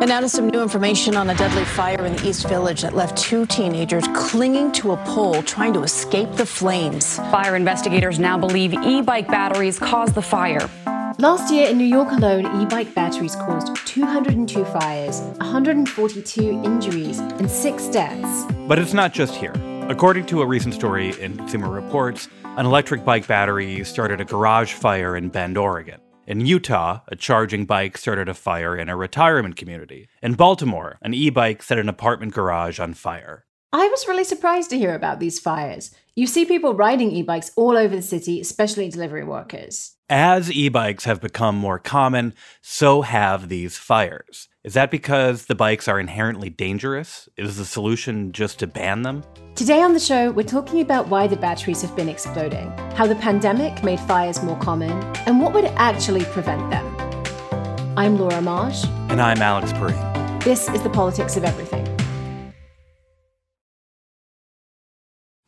And 0.00 0.08
now 0.08 0.20
to 0.20 0.30
some 0.30 0.48
new 0.48 0.62
information 0.62 1.14
on 1.14 1.28
a 1.28 1.34
deadly 1.34 1.66
fire 1.66 2.06
in 2.06 2.16
the 2.16 2.26
East 2.26 2.48
Village 2.48 2.80
that 2.80 2.94
left 2.94 3.18
two 3.18 3.44
teenagers 3.44 4.08
clinging 4.14 4.72
to 4.72 4.92
a 4.92 4.96
pole 5.04 5.42
trying 5.42 5.74
to 5.74 5.82
escape 5.82 6.32
the 6.36 6.46
flames. 6.46 7.16
Fire 7.30 7.54
investigators 7.54 8.18
now 8.18 8.38
believe 8.38 8.72
e 8.72 9.02
bike 9.02 9.28
batteries 9.28 9.78
caused 9.78 10.14
the 10.14 10.22
fire. 10.22 10.70
Last 11.18 11.52
year 11.52 11.68
in 11.68 11.76
New 11.76 11.84
York 11.84 12.12
alone, 12.12 12.62
e 12.62 12.64
bike 12.64 12.94
batteries 12.94 13.36
caused 13.36 13.76
202 13.86 14.64
fires, 14.64 15.20
142 15.20 16.62
injuries, 16.64 17.18
and 17.18 17.50
six 17.50 17.86
deaths. 17.88 18.50
But 18.66 18.78
it's 18.78 18.94
not 18.94 19.12
just 19.12 19.34
here. 19.34 19.52
According 19.90 20.24
to 20.26 20.40
a 20.40 20.46
recent 20.46 20.72
story 20.72 21.10
in 21.20 21.36
Consumer 21.36 21.68
Reports, 21.68 22.26
an 22.56 22.64
electric 22.64 23.04
bike 23.04 23.26
battery 23.26 23.84
started 23.84 24.22
a 24.22 24.24
garage 24.24 24.72
fire 24.72 25.14
in 25.14 25.28
Bend, 25.28 25.58
Oregon. 25.58 26.00
In 26.30 26.46
Utah, 26.46 27.00
a 27.08 27.16
charging 27.16 27.64
bike 27.64 27.98
started 27.98 28.28
a 28.28 28.34
fire 28.34 28.78
in 28.78 28.88
a 28.88 28.94
retirement 28.94 29.56
community. 29.56 30.08
In 30.22 30.34
Baltimore, 30.34 30.96
an 31.02 31.12
e 31.12 31.28
bike 31.28 31.60
set 31.60 31.76
an 31.76 31.88
apartment 31.88 32.34
garage 32.34 32.78
on 32.78 32.94
fire. 32.94 33.46
I 33.72 33.88
was 33.88 34.06
really 34.06 34.22
surprised 34.22 34.70
to 34.70 34.78
hear 34.78 34.94
about 34.94 35.18
these 35.18 35.40
fires. 35.40 35.92
You 36.14 36.28
see 36.28 36.44
people 36.44 36.72
riding 36.72 37.10
e 37.10 37.24
bikes 37.24 37.50
all 37.56 37.76
over 37.76 37.96
the 37.96 38.00
city, 38.00 38.40
especially 38.40 38.88
delivery 38.88 39.24
workers. 39.24 39.96
As 40.12 40.50
e 40.50 40.68
bikes 40.68 41.04
have 41.04 41.20
become 41.20 41.54
more 41.54 41.78
common, 41.78 42.34
so 42.60 43.02
have 43.02 43.48
these 43.48 43.78
fires. 43.78 44.48
Is 44.64 44.74
that 44.74 44.90
because 44.90 45.46
the 45.46 45.54
bikes 45.54 45.86
are 45.86 46.00
inherently 46.00 46.50
dangerous? 46.50 47.28
Is 47.36 47.58
the 47.58 47.64
solution 47.64 48.32
just 48.32 48.58
to 48.58 48.66
ban 48.66 49.02
them? 49.02 49.22
Today 49.54 49.80
on 49.82 49.92
the 49.92 50.00
show, 50.00 50.32
we're 50.32 50.42
talking 50.42 50.80
about 50.80 51.06
why 51.06 51.28
the 51.28 51.36
batteries 51.36 51.80
have 51.82 51.94
been 51.94 52.08
exploding, 52.08 52.72
how 52.96 53.06
the 53.06 53.14
pandemic 53.14 53.84
made 53.84 54.00
fires 54.00 54.42
more 54.42 54.58
common, 54.58 54.90
and 55.28 55.40
what 55.40 55.54
would 55.54 55.66
actually 55.76 56.24
prevent 56.24 56.68
them. 56.70 57.94
I'm 57.96 58.18
Laura 58.18 58.42
Marsh. 58.42 58.84
And 59.10 59.20
I'm 59.20 59.40
Alex 59.40 59.72
Pareene. 59.74 60.42
This 60.42 60.68
is 60.70 60.82
the 60.82 60.90
politics 60.90 61.36
of 61.36 61.44
everything. 61.44 61.86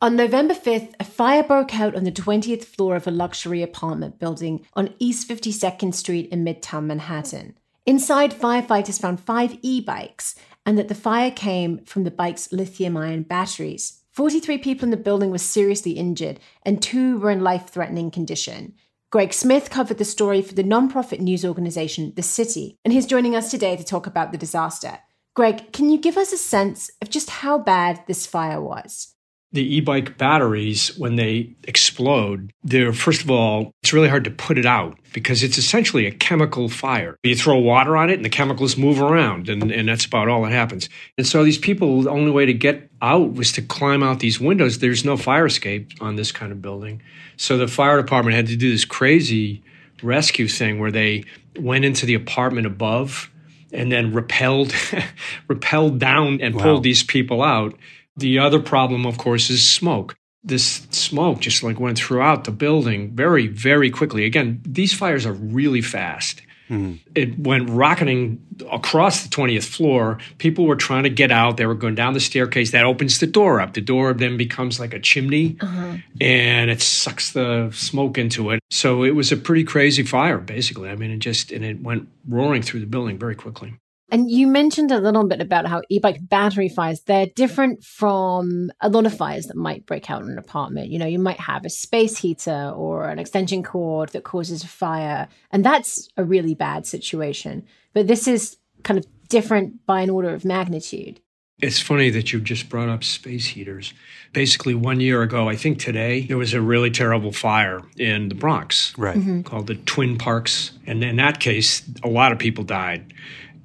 On 0.03 0.17
November 0.17 0.53
5th, 0.53 0.95
a 0.99 1.05
fire 1.05 1.43
broke 1.43 1.79
out 1.79 1.95
on 1.95 2.03
the 2.03 2.11
20th 2.11 2.65
floor 2.65 2.97
of 2.97 3.07
a 3.07 3.09
luxury 3.09 3.61
apartment 3.63 4.19
building 4.19 4.65
on 4.73 4.93
East 4.99 5.29
52nd 5.29 5.93
Street 5.93 6.27
in 6.29 6.43
Midtown 6.43 6.87
Manhattan. 6.87 7.57
Inside, 7.85 8.33
firefighters 8.33 8.99
found 8.99 9.21
five 9.21 9.57
e 9.61 9.79
bikes 9.79 10.35
and 10.65 10.77
that 10.77 10.89
the 10.89 10.93
fire 10.93 11.31
came 11.31 11.85
from 11.85 12.03
the 12.03 12.11
bike's 12.11 12.51
lithium 12.51 12.97
ion 12.97 13.23
batteries. 13.23 14.01
43 14.11 14.57
people 14.57 14.83
in 14.83 14.91
the 14.91 14.97
building 14.97 15.31
were 15.31 15.37
seriously 15.37 15.91
injured, 15.91 16.41
and 16.63 16.81
two 16.81 17.17
were 17.19 17.31
in 17.31 17.41
life 17.41 17.69
threatening 17.69 18.11
condition. 18.11 18.73
Greg 19.09 19.31
Smith 19.31 19.69
covered 19.69 19.99
the 19.99 20.03
story 20.03 20.41
for 20.41 20.53
the 20.53 20.65
nonprofit 20.65 21.21
news 21.21 21.45
organization 21.45 22.11
The 22.17 22.23
City, 22.23 22.77
and 22.83 22.93
he's 22.93 23.05
joining 23.05 23.37
us 23.37 23.49
today 23.49 23.77
to 23.77 23.85
talk 23.85 24.05
about 24.05 24.33
the 24.33 24.37
disaster. 24.37 24.99
Greg, 25.33 25.71
can 25.71 25.89
you 25.89 25.97
give 25.97 26.17
us 26.17 26.33
a 26.33 26.37
sense 26.37 26.91
of 27.01 27.09
just 27.09 27.29
how 27.29 27.57
bad 27.57 28.03
this 28.05 28.27
fire 28.27 28.61
was? 28.61 29.12
The 29.53 29.75
e-bike 29.75 30.17
batteries 30.17 30.97
when 30.97 31.15
they 31.15 31.49
explode 31.63 32.51
they're 32.63 32.91
first 32.91 33.21
of 33.21 33.31
all 33.31 33.71
it's 33.81 33.93
really 33.93 34.09
hard 34.09 34.23
to 34.23 34.31
put 34.31 34.57
it 34.57 34.65
out 34.65 34.97
because 35.13 35.43
it's 35.43 35.57
essentially 35.57 36.05
a 36.05 36.11
chemical 36.11 36.67
fire. 36.67 37.17
You 37.23 37.35
throw 37.35 37.57
water 37.57 37.95
on 37.95 38.09
it 38.09 38.15
and 38.15 38.25
the 38.25 38.29
chemicals 38.29 38.75
move 38.75 39.01
around 39.01 39.47
and, 39.47 39.71
and 39.71 39.87
that's 39.87 40.05
about 40.05 40.27
all 40.27 40.43
that 40.43 40.51
happens. 40.51 40.89
And 41.17 41.25
so 41.25 41.43
these 41.43 41.57
people 41.57 42.01
the 42.01 42.09
only 42.09 42.31
way 42.31 42.45
to 42.45 42.53
get 42.53 42.89
out 43.01 43.33
was 43.33 43.51
to 43.53 43.61
climb 43.61 44.03
out 44.03 44.19
these 44.19 44.39
windows. 44.39 44.79
There's 44.79 45.05
no 45.05 45.15
fire 45.15 45.45
escape 45.45 45.91
on 46.01 46.15
this 46.15 46.31
kind 46.31 46.51
of 46.51 46.61
building. 46.61 47.01
So 47.37 47.57
the 47.57 47.67
fire 47.67 48.01
department 48.01 48.35
had 48.35 48.47
to 48.47 48.57
do 48.57 48.71
this 48.71 48.85
crazy 48.85 49.63
rescue 50.01 50.47
thing 50.47 50.79
where 50.79 50.91
they 50.91 51.23
went 51.57 51.85
into 51.85 52.05
the 52.05 52.15
apartment 52.15 52.67
above 52.67 53.29
and 53.71 53.91
then 53.91 54.13
repelled 54.13 54.73
repelled 55.47 55.99
down 55.99 56.41
and 56.41 56.55
wow. 56.55 56.63
pulled 56.63 56.83
these 56.83 57.03
people 57.03 57.41
out 57.41 57.75
the 58.15 58.39
other 58.39 58.59
problem, 58.59 59.05
of 59.05 59.17
course, 59.17 59.49
is 59.49 59.67
smoke. 59.67 60.15
This 60.43 60.87
smoke 60.91 61.39
just 61.39 61.63
like 61.63 61.79
went 61.79 61.97
throughout 61.97 62.43
the 62.43 62.51
building 62.51 63.15
very, 63.15 63.47
very 63.47 63.89
quickly. 63.89 64.25
Again, 64.25 64.61
these 64.65 64.93
fires 64.93 65.25
are 65.25 65.33
really 65.33 65.81
fast. 65.81 66.41
Mm-hmm. 66.69 66.95
It 67.15 67.39
went 67.39 67.69
rocketing 67.69 68.41
across 68.71 69.23
the 69.23 69.29
20th 69.29 69.65
floor. 69.65 70.17
People 70.37 70.65
were 70.65 70.75
trying 70.75 71.03
to 71.03 71.09
get 71.09 71.31
out. 71.31 71.57
They 71.57 71.65
were 71.65 71.75
going 71.75 71.95
down 71.95 72.13
the 72.13 72.19
staircase. 72.19 72.71
That 72.71 72.85
opens 72.85 73.19
the 73.19 73.27
door 73.27 73.59
up. 73.59 73.73
The 73.73 73.81
door 73.81 74.13
then 74.13 74.37
becomes 74.37 74.79
like 74.79 74.93
a 74.93 74.99
chimney 74.99 75.57
uh-huh. 75.59 75.97
and 76.21 76.71
it 76.71 76.81
sucks 76.81 77.33
the 77.33 77.69
smoke 77.73 78.17
into 78.17 78.51
it. 78.51 78.59
So 78.69 79.03
it 79.03 79.15
was 79.15 79.31
a 79.31 79.37
pretty 79.37 79.63
crazy 79.63 80.03
fire, 80.03 80.37
basically. 80.37 80.89
I 80.89 80.95
mean, 80.95 81.11
it 81.11 81.19
just, 81.19 81.51
and 81.51 81.63
it 81.63 81.81
went 81.81 82.07
roaring 82.27 82.61
through 82.61 82.79
the 82.79 82.87
building 82.87 83.17
very 83.17 83.35
quickly. 83.35 83.73
And 84.11 84.29
you 84.29 84.47
mentioned 84.47 84.91
a 84.91 84.99
little 84.99 85.27
bit 85.27 85.41
about 85.41 85.65
how 85.65 85.81
e-bike 85.89 86.29
battery 86.29 86.69
fires, 86.69 87.01
they're 87.01 87.25
different 87.35 87.83
from 87.83 88.71
a 88.79 88.89
lot 88.89 89.05
of 89.05 89.17
fires 89.17 89.47
that 89.47 89.57
might 89.57 89.85
break 89.85 90.11
out 90.11 90.21
in 90.21 90.29
an 90.29 90.37
apartment. 90.37 90.89
You 90.89 90.99
know, 90.99 91.07
you 91.07 91.19
might 91.19 91.39
have 91.39 91.65
a 91.65 91.69
space 91.69 92.17
heater 92.17 92.71
or 92.75 93.05
an 93.09 93.17
extension 93.17 93.63
cord 93.63 94.09
that 94.09 94.23
causes 94.23 94.63
a 94.63 94.67
fire, 94.67 95.27
and 95.51 95.65
that's 95.65 96.09
a 96.15 96.23
really 96.23 96.53
bad 96.53 96.85
situation. 96.85 97.65
But 97.93 98.07
this 98.07 98.27
is 98.27 98.57
kind 98.83 98.99
of 98.99 99.05
different 99.29 99.85
by 99.87 100.01
an 100.01 100.09
order 100.11 100.29
of 100.29 100.45
magnitude. 100.45 101.19
It's 101.59 101.79
funny 101.79 102.09
that 102.09 102.33
you 102.33 102.41
just 102.41 102.67
brought 102.67 102.89
up 102.89 103.03
space 103.03 103.47
heaters. 103.47 103.93
Basically, 104.33 104.75
one 104.75 104.99
year 104.99 105.21
ago, 105.21 105.47
I 105.47 105.55
think 105.55 105.79
today, 105.79 106.21
there 106.21 106.37
was 106.37 106.53
a 106.53 106.61
really 106.61 106.91
terrible 106.91 107.31
fire 107.31 107.81
in 107.97 108.27
the 108.29 108.35
Bronx, 108.35 108.93
right? 108.97 109.17
Mm-hmm. 109.17 109.43
Called 109.43 109.67
the 109.67 109.75
Twin 109.75 110.17
Parks, 110.17 110.71
and 110.85 111.03
in 111.03 111.15
that 111.15 111.39
case, 111.39 111.83
a 112.03 112.09
lot 112.09 112.31
of 112.31 112.37
people 112.37 112.63
died. 112.63 113.13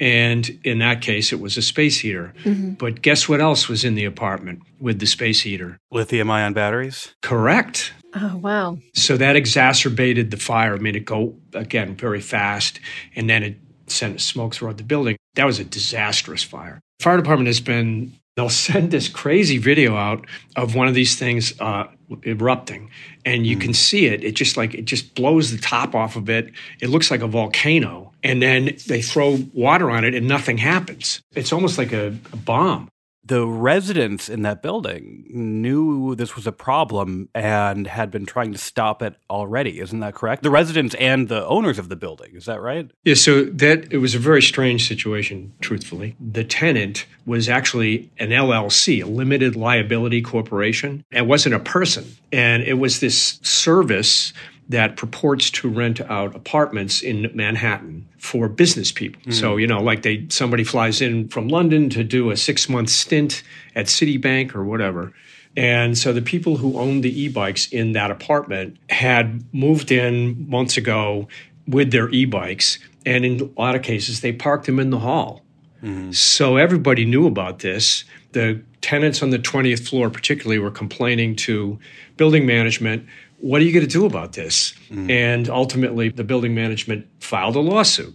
And 0.01 0.49
in 0.65 0.79
that 0.79 1.01
case, 1.03 1.33
it 1.33 1.41
was 1.41 1.57
a 1.57 1.63
space 1.63 1.99
heater. 2.01 2.33
Mm-hmm. 2.45 2.73
But 2.73 3.03
guess 3.03 3.29
what 3.29 3.41
else 3.41 3.69
was 3.69 3.85
in 3.85 3.95
the 3.95 4.05
apartment 4.05 4.63
with 4.81 5.01
the 5.01 5.07
space 5.07 5.41
heater? 5.41 5.79
Lithium 5.91 6.31
ion 6.31 6.53
batteries? 6.53 7.15
Correct. 7.23 7.93
Oh, 8.15 8.37
wow. 8.37 8.79
So 8.95 9.17
that 9.17 9.37
exacerbated 9.37 10.31
the 10.31 10.37
fire, 10.37 10.77
made 10.79 10.97
it 10.97 11.05
go, 11.05 11.35
again, 11.53 11.95
very 11.95 12.21
fast. 12.21 12.81
And 13.15 13.29
then 13.29 13.43
it 13.43 13.57
sent 13.87 14.21
smoke 14.21 14.55
throughout 14.55 14.79
the 14.79 14.85
building. 14.85 15.17
That 15.35 15.47
was 15.47 15.59
a 15.59 15.65
disastrous 15.65 16.43
fire. 16.43 16.81
Fire 17.01 17.17
department 17.17 17.49
has 17.49 17.61
been, 17.61 18.13
they'll 18.39 18.49
send 18.49 18.93
this 18.93 19.09
crazy 19.09 19.59
video 19.59 19.97
out 19.97 20.25
of 20.55 20.77
one 20.77 20.87
of 20.87 20.95
these 20.95 21.17
things 21.19 21.61
uh, 21.61 21.89
erupting. 22.23 22.89
And 23.25 23.45
you 23.45 23.57
mm. 23.57 23.61
can 23.61 23.75
see 23.75 24.07
it. 24.07 24.23
It 24.23 24.37
just 24.37 24.57
like, 24.57 24.75
it 24.75 24.85
just 24.85 25.17
blows 25.17 25.51
the 25.51 25.59
top 25.59 25.97
off 25.97 26.15
of 26.15 26.31
it. 26.31 26.53
It 26.81 26.89
looks 26.89 27.11
like 27.11 27.21
a 27.21 27.27
volcano 27.27 28.13
and 28.23 28.41
then 28.41 28.77
they 28.87 29.03
throw 29.03 29.41
water 29.53 29.91
on 29.91 30.05
it 30.05 30.15
and 30.15 30.29
nothing 30.29 30.57
happens. 30.57 31.21
It's 31.35 31.53
almost 31.53 31.79
like 31.79 31.93
a, 31.93 32.17
a, 32.33 32.37
bomb. 32.37 32.89
The 33.29 33.47
residents 33.47 34.31
in 34.31 34.41
that 34.43 34.63
building 34.63 35.27
knew 35.29 36.15
this 36.15 36.35
was 36.35 36.47
a 36.47 36.53
problem 36.53 37.29
and 37.35 37.87
had 37.87 38.11
been 38.11 38.25
trying 38.25 38.53
to 38.53 38.59
stop 38.59 39.03
it 39.03 39.17
already. 39.29 39.81
Isn't 39.81 40.01
that 40.01 40.15
correct? 40.15 40.43
The 40.43 40.51
residents 40.51 40.95
and 40.95 41.29
the 41.29 41.47
owners 41.47 41.79
of 41.79 41.91
the 41.91 41.97
building. 41.97 42.35
Is 42.35 42.47
that 42.47 42.63
right? 42.63 42.91
Yeah, 43.05 43.15
so 43.15 43.45
that 43.45 43.93
it 43.93 43.99
was 43.99 44.15
a 44.15 44.19
very 44.19 44.41
strange 44.41 44.89
situation, 44.89 45.53
truthfully. 45.61 46.17
The 46.19 46.43
tenant 46.43 47.05
was 47.27 47.51
actually 47.51 48.11
an 48.19 48.31
LLC, 48.31 49.03
a 49.03 49.07
limited 49.07 49.57
liability 49.57 50.23
corporation. 50.23 51.05
It 51.13 51.27
wasn't 51.27 51.55
a 51.55 51.61
person. 51.61 52.07
And 52.33 52.63
it 52.63 52.79
was 52.79 53.01
this 53.01 53.41
service 53.43 54.33
that 54.69 54.97
purports 54.97 55.51
to 55.51 55.69
rent 55.69 56.01
out 56.03 56.37
apartments 56.37 57.01
in 57.01 57.31
Manhattan 57.35 58.07
for 58.19 58.49
business 58.49 58.93
people. 58.93 59.23
Mm. 59.23 59.35
So, 59.35 59.57
you 59.57 59.67
know, 59.67 59.81
like 59.81 60.03
they 60.03 60.27
somebody 60.29 60.65
flies 60.65 61.01
in 61.01 61.29
from 61.29 61.49
London 61.49 61.89
to 61.91 62.05
do 62.05 62.31
a 62.31 62.35
6-month 62.35 62.91
stint 62.91 63.43
at 63.75 63.87
Citibank 63.87 64.55
or 64.55 64.65
whatever. 64.65 65.13
And 65.57 65.97
so 65.97 66.13
the 66.13 66.23
people 66.23 66.59
who 66.59 66.79
owned 66.79 67.03
the 67.03 67.23
e-bikes 67.23 67.69
in 67.73 67.93
that 67.93 68.11
apartment 68.11 68.77
had 68.91 69.43
moved 69.53 69.91
in 69.91 70.49
months 70.49 70.77
ago 70.77 71.27
with 71.67 71.91
their 71.91 72.11
e-bikes 72.11 72.79
and 73.05 73.25
in 73.25 73.41
a 73.41 73.61
lot 73.61 73.75
of 73.75 73.83
cases 73.83 74.21
they 74.21 74.33
parked 74.33 74.67
them 74.67 74.79
in 74.79 74.91
the 74.91 74.99
hall. 74.99 75.43
Mm. 75.83 76.15
So 76.15 76.57
everybody 76.57 77.05
knew 77.05 77.27
about 77.27 77.61
this. 77.61 78.05
The 78.33 78.63
tenants 78.83 79.23
on 79.23 79.31
the 79.31 79.39
20th 79.39 79.89
floor 79.89 80.11
particularly 80.11 80.59
were 80.59 80.71
complaining 80.71 81.35
to 81.37 81.79
building 82.17 82.47
management 82.47 83.07
what 83.39 83.61
are 83.61 83.65
you 83.65 83.73
going 83.73 83.87
to 83.87 83.91
do 83.91 84.07
about 84.07 84.33
this? 84.33 84.75
Mm. 84.91 85.11
And 85.11 85.49
ultimately, 85.49 86.09
the 86.09 86.25
building 86.25 86.55
management 86.55 87.07
filed 87.21 87.57
a 87.57 87.61
lawsuit. 87.61 88.15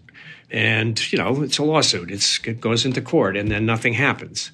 And, 0.52 1.12
you 1.12 1.18
know, 1.18 1.42
it's 1.42 1.58
a 1.58 1.64
lawsuit, 1.64 2.12
it's, 2.12 2.40
it 2.46 2.62
goes 2.62 2.86
into 2.86 3.02
court, 3.02 3.36
and 3.36 3.50
then 3.50 3.66
nothing 3.66 3.94
happens. 3.94 4.52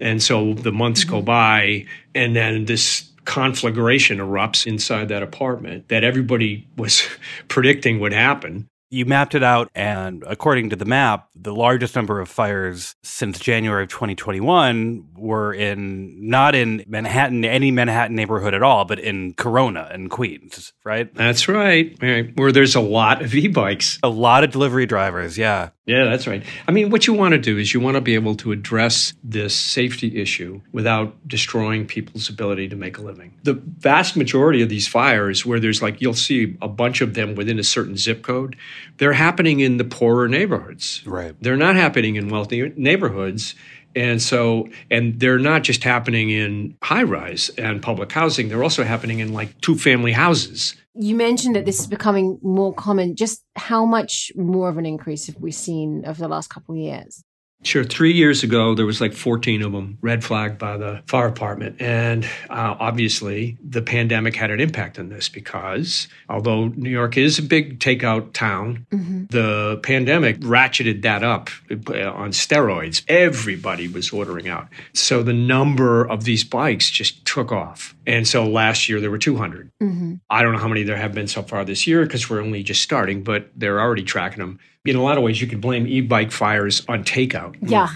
And 0.00 0.22
so 0.22 0.54
the 0.54 0.72
months 0.72 1.04
mm-hmm. 1.04 1.16
go 1.16 1.22
by, 1.22 1.86
and 2.14 2.34
then 2.34 2.64
this 2.64 3.10
conflagration 3.24 4.18
erupts 4.18 4.66
inside 4.66 5.08
that 5.08 5.22
apartment 5.22 5.88
that 5.88 6.04
everybody 6.04 6.66
was 6.76 7.06
predicting 7.48 8.00
would 8.00 8.12
happen. 8.12 8.68
You 8.88 9.04
mapped 9.04 9.34
it 9.34 9.42
out, 9.42 9.68
and 9.74 10.22
according 10.28 10.70
to 10.70 10.76
the 10.76 10.84
map, 10.84 11.28
the 11.34 11.52
largest 11.52 11.96
number 11.96 12.20
of 12.20 12.28
fires 12.28 12.94
since 13.02 13.40
January 13.40 13.82
of 13.82 13.88
2021 13.88 15.08
were 15.18 15.52
in 15.52 16.28
not 16.28 16.54
in 16.54 16.84
Manhattan, 16.86 17.44
any 17.44 17.70
Manhattan 17.70 18.16
neighborhood 18.16 18.54
at 18.54 18.62
all, 18.62 18.84
but 18.84 18.98
in 18.98 19.34
Corona 19.34 19.88
and 19.90 20.10
Queens, 20.10 20.72
right? 20.84 21.12
That's 21.14 21.48
right. 21.48 21.96
right. 22.00 22.32
Where 22.36 22.52
there's 22.52 22.74
a 22.74 22.80
lot 22.80 23.22
of 23.22 23.34
e 23.34 23.48
bikes. 23.48 23.98
A 24.02 24.08
lot 24.08 24.44
of 24.44 24.50
delivery 24.50 24.86
drivers, 24.86 25.36
yeah. 25.38 25.70
Yeah, 25.86 26.06
that's 26.06 26.26
right. 26.26 26.42
I 26.66 26.72
mean, 26.72 26.90
what 26.90 27.06
you 27.06 27.14
want 27.14 27.32
to 27.32 27.38
do 27.38 27.58
is 27.58 27.72
you 27.72 27.78
want 27.78 27.94
to 27.94 28.00
be 28.00 28.16
able 28.16 28.34
to 28.36 28.50
address 28.50 29.14
this 29.22 29.54
safety 29.54 30.20
issue 30.20 30.60
without 30.72 31.28
destroying 31.28 31.86
people's 31.86 32.28
ability 32.28 32.68
to 32.70 32.76
make 32.76 32.98
a 32.98 33.02
living. 33.02 33.34
The 33.44 33.54
vast 33.54 34.16
majority 34.16 34.62
of 34.62 34.68
these 34.68 34.88
fires, 34.88 35.46
where 35.46 35.60
there's 35.60 35.82
like, 35.82 36.00
you'll 36.00 36.14
see 36.14 36.56
a 36.60 36.66
bunch 36.66 37.02
of 37.02 37.14
them 37.14 37.36
within 37.36 37.60
a 37.60 37.64
certain 37.64 37.96
zip 37.96 38.22
code, 38.22 38.56
they're 38.98 39.12
happening 39.12 39.60
in 39.60 39.76
the 39.76 39.84
poorer 39.84 40.26
neighborhoods. 40.26 41.02
Right. 41.06 41.36
They're 41.40 41.56
not 41.56 41.76
happening 41.76 42.16
in 42.16 42.30
wealthy 42.30 42.72
neighborhoods. 42.76 43.54
And 43.96 44.20
so, 44.20 44.68
and 44.90 45.18
they're 45.18 45.38
not 45.38 45.62
just 45.62 45.82
happening 45.82 46.28
in 46.28 46.76
high 46.82 47.02
rise 47.02 47.48
and 47.56 47.82
public 47.82 48.12
housing, 48.12 48.50
they're 48.50 48.62
also 48.62 48.84
happening 48.84 49.20
in 49.20 49.32
like 49.32 49.58
two 49.62 49.74
family 49.74 50.12
houses. 50.12 50.76
You 50.94 51.16
mentioned 51.16 51.56
that 51.56 51.64
this 51.64 51.80
is 51.80 51.86
becoming 51.86 52.38
more 52.42 52.74
common. 52.74 53.16
Just 53.16 53.42
how 53.56 53.86
much 53.86 54.30
more 54.36 54.68
of 54.68 54.76
an 54.76 54.86
increase 54.86 55.26
have 55.26 55.36
we 55.36 55.50
seen 55.50 56.04
over 56.06 56.20
the 56.20 56.28
last 56.28 56.48
couple 56.48 56.74
of 56.74 56.80
years? 56.80 57.24
Sure. 57.62 57.84
Three 57.84 58.12
years 58.12 58.42
ago, 58.42 58.74
there 58.74 58.86
was 58.86 59.00
like 59.00 59.12
14 59.12 59.62
of 59.62 59.72
them 59.72 59.98
red 60.00 60.22
flagged 60.22 60.58
by 60.58 60.76
the 60.76 61.02
fire 61.06 61.28
department. 61.28 61.80
And 61.80 62.24
uh, 62.48 62.76
obviously, 62.78 63.56
the 63.66 63.82
pandemic 63.82 64.36
had 64.36 64.50
an 64.50 64.60
impact 64.60 64.98
on 64.98 65.08
this 65.08 65.28
because 65.28 66.06
although 66.28 66.68
New 66.68 66.90
York 66.90 67.16
is 67.16 67.38
a 67.38 67.42
big 67.42 67.80
takeout 67.80 68.32
town, 68.34 68.86
mm-hmm. 68.92 69.24
the 69.30 69.80
pandemic 69.82 70.38
ratcheted 70.40 71.02
that 71.02 71.24
up 71.24 71.50
uh, 71.70 72.12
on 72.12 72.30
steroids. 72.30 73.02
Everybody 73.08 73.88
was 73.88 74.12
ordering 74.12 74.48
out. 74.48 74.68
So 74.92 75.22
the 75.22 75.32
number 75.32 76.04
of 76.04 76.24
these 76.24 76.44
bikes 76.44 76.90
just 76.90 77.24
took 77.24 77.52
off. 77.52 77.96
And 78.06 78.28
so 78.28 78.46
last 78.46 78.88
year, 78.88 79.00
there 79.00 79.10
were 79.10 79.18
200. 79.18 79.72
Mm-hmm. 79.82 80.14
I 80.30 80.42
don't 80.42 80.52
know 80.52 80.58
how 80.58 80.68
many 80.68 80.84
there 80.84 80.96
have 80.96 81.14
been 81.14 81.26
so 81.26 81.42
far 81.42 81.64
this 81.64 81.86
year 81.86 82.04
because 82.04 82.30
we're 82.30 82.42
only 82.42 82.62
just 82.62 82.82
starting, 82.82 83.24
but 83.24 83.50
they're 83.56 83.80
already 83.80 84.04
tracking 84.04 84.38
them 84.38 84.60
in 84.88 84.96
a 84.96 85.02
lot 85.02 85.16
of 85.16 85.24
ways, 85.24 85.40
you 85.40 85.46
could 85.46 85.60
blame 85.60 85.86
e-bike 85.86 86.32
fires 86.32 86.82
on 86.88 87.04
takeout. 87.04 87.56
Yeah. 87.60 87.88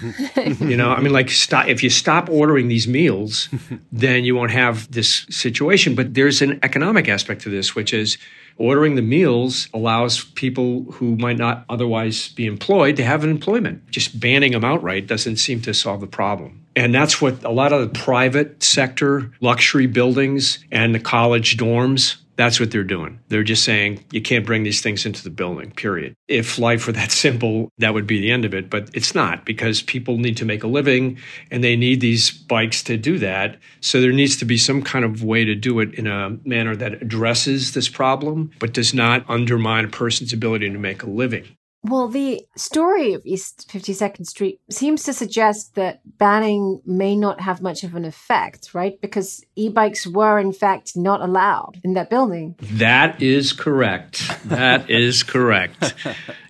you 0.65 0.77
know, 0.77 0.91
I 0.91 1.01
mean, 1.01 1.13
like, 1.13 1.29
stop, 1.29 1.67
if 1.67 1.83
you 1.83 1.89
stop 1.89 2.29
ordering 2.29 2.67
these 2.67 2.87
meals, 2.87 3.49
then 3.91 4.23
you 4.23 4.35
won't 4.35 4.51
have 4.51 4.91
this 4.91 5.25
situation. 5.29 5.95
But 5.95 6.13
there's 6.13 6.41
an 6.41 6.59
economic 6.63 7.07
aspect 7.07 7.41
to 7.41 7.49
this, 7.49 7.75
which 7.75 7.93
is 7.93 8.17
ordering 8.57 8.95
the 8.95 9.01
meals 9.01 9.67
allows 9.73 10.23
people 10.23 10.83
who 10.93 11.15
might 11.17 11.37
not 11.37 11.65
otherwise 11.69 12.29
be 12.29 12.45
employed 12.45 12.95
to 12.97 13.03
have 13.03 13.23
an 13.23 13.29
employment. 13.29 13.89
Just 13.89 14.19
banning 14.19 14.51
them 14.51 14.63
outright 14.63 15.07
doesn't 15.07 15.37
seem 15.37 15.61
to 15.61 15.73
solve 15.73 16.01
the 16.01 16.07
problem. 16.07 16.60
And 16.75 16.93
that's 16.95 17.21
what 17.21 17.43
a 17.43 17.51
lot 17.51 17.73
of 17.73 17.81
the 17.81 17.99
private 17.99 18.63
sector 18.63 19.31
luxury 19.41 19.87
buildings 19.87 20.63
and 20.71 20.95
the 20.95 20.99
college 20.99 21.57
dorms 21.57 22.17
that's 22.41 22.59
what 22.59 22.71
they're 22.71 22.83
doing. 22.83 23.19
They're 23.27 23.43
just 23.43 23.63
saying 23.63 24.03
you 24.11 24.19
can't 24.19 24.45
bring 24.45 24.63
these 24.63 24.81
things 24.81 25.05
into 25.05 25.23
the 25.23 25.29
building, 25.29 25.69
period. 25.71 26.15
If 26.27 26.57
life 26.57 26.87
were 26.87 26.93
that 26.93 27.11
simple, 27.25 27.69
that 27.77 27.93
would 27.93 28.07
be 28.07 28.19
the 28.19 28.31
end 28.31 28.45
of 28.45 28.53
it. 28.55 28.67
But 28.67 28.89
it's 28.93 29.13
not 29.13 29.45
because 29.45 29.83
people 29.83 30.17
need 30.17 30.37
to 30.37 30.45
make 30.45 30.63
a 30.63 30.67
living 30.67 31.19
and 31.51 31.63
they 31.63 31.75
need 31.75 32.01
these 32.01 32.31
bikes 32.31 32.81
to 32.83 32.97
do 32.97 33.19
that. 33.19 33.57
So 33.79 34.01
there 34.01 34.11
needs 34.11 34.37
to 34.37 34.45
be 34.45 34.57
some 34.57 34.81
kind 34.81 35.05
of 35.05 35.23
way 35.23 35.45
to 35.45 35.53
do 35.53 35.79
it 35.81 35.93
in 35.93 36.07
a 36.07 36.37
manner 36.43 36.75
that 36.75 37.01
addresses 37.01 37.73
this 37.73 37.89
problem, 37.89 38.49
but 38.59 38.73
does 38.73 38.91
not 38.91 39.23
undermine 39.29 39.85
a 39.85 39.89
person's 39.89 40.33
ability 40.33 40.69
to 40.71 40.79
make 40.79 41.03
a 41.03 41.09
living. 41.09 41.45
Well, 41.83 42.07
the 42.07 42.45
story 42.55 43.13
of 43.13 43.25
East 43.25 43.67
52nd 43.69 44.27
Street 44.27 44.61
seems 44.69 45.01
to 45.03 45.13
suggest 45.13 45.73
that 45.75 46.01
banning 46.19 46.79
may 46.85 47.15
not 47.15 47.41
have 47.41 47.61
much 47.61 47.83
of 47.83 47.95
an 47.95 48.05
effect, 48.05 48.75
right? 48.75 49.01
Because 49.01 49.43
e 49.55 49.67
bikes 49.67 50.05
were, 50.05 50.37
in 50.37 50.53
fact, 50.53 50.95
not 50.95 51.21
allowed 51.21 51.81
in 51.83 51.95
that 51.95 52.11
building. 52.11 52.55
That 52.61 53.19
is 53.19 53.51
correct. 53.51 54.29
That 54.45 54.91
is 54.91 55.23
correct. 55.23 55.95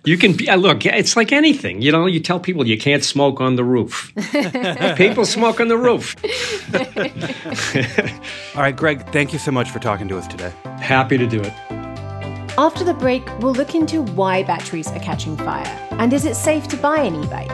You 0.04 0.18
can 0.18 0.34
be, 0.34 0.50
uh, 0.50 0.56
look, 0.56 0.84
it's 0.84 1.16
like 1.16 1.32
anything. 1.32 1.80
You 1.80 1.92
know, 1.92 2.04
you 2.04 2.20
tell 2.20 2.38
people 2.38 2.66
you 2.66 2.76
can't 2.76 3.04
smoke 3.04 3.40
on 3.40 3.56
the 3.56 3.64
roof. 3.64 4.12
people 4.96 5.24
smoke 5.24 5.60
on 5.60 5.68
the 5.68 5.78
roof. 5.78 6.14
All 8.56 8.62
right, 8.62 8.76
Greg, 8.76 9.06
thank 9.12 9.32
you 9.32 9.38
so 9.38 9.50
much 9.50 9.70
for 9.70 9.78
talking 9.78 10.08
to 10.08 10.18
us 10.18 10.26
today. 10.26 10.52
Happy 10.78 11.16
to 11.16 11.26
do 11.26 11.40
it. 11.40 11.71
After 12.58 12.84
the 12.84 12.92
break, 12.92 13.26
we'll 13.38 13.54
look 13.54 13.74
into 13.74 14.02
why 14.02 14.42
batteries 14.42 14.88
are 14.88 14.98
catching 14.98 15.38
fire 15.38 15.88
and 15.92 16.12
is 16.12 16.26
it 16.26 16.36
safe 16.36 16.68
to 16.68 16.76
buy 16.76 17.00
an 17.00 17.24
e 17.24 17.26
bike? 17.26 17.50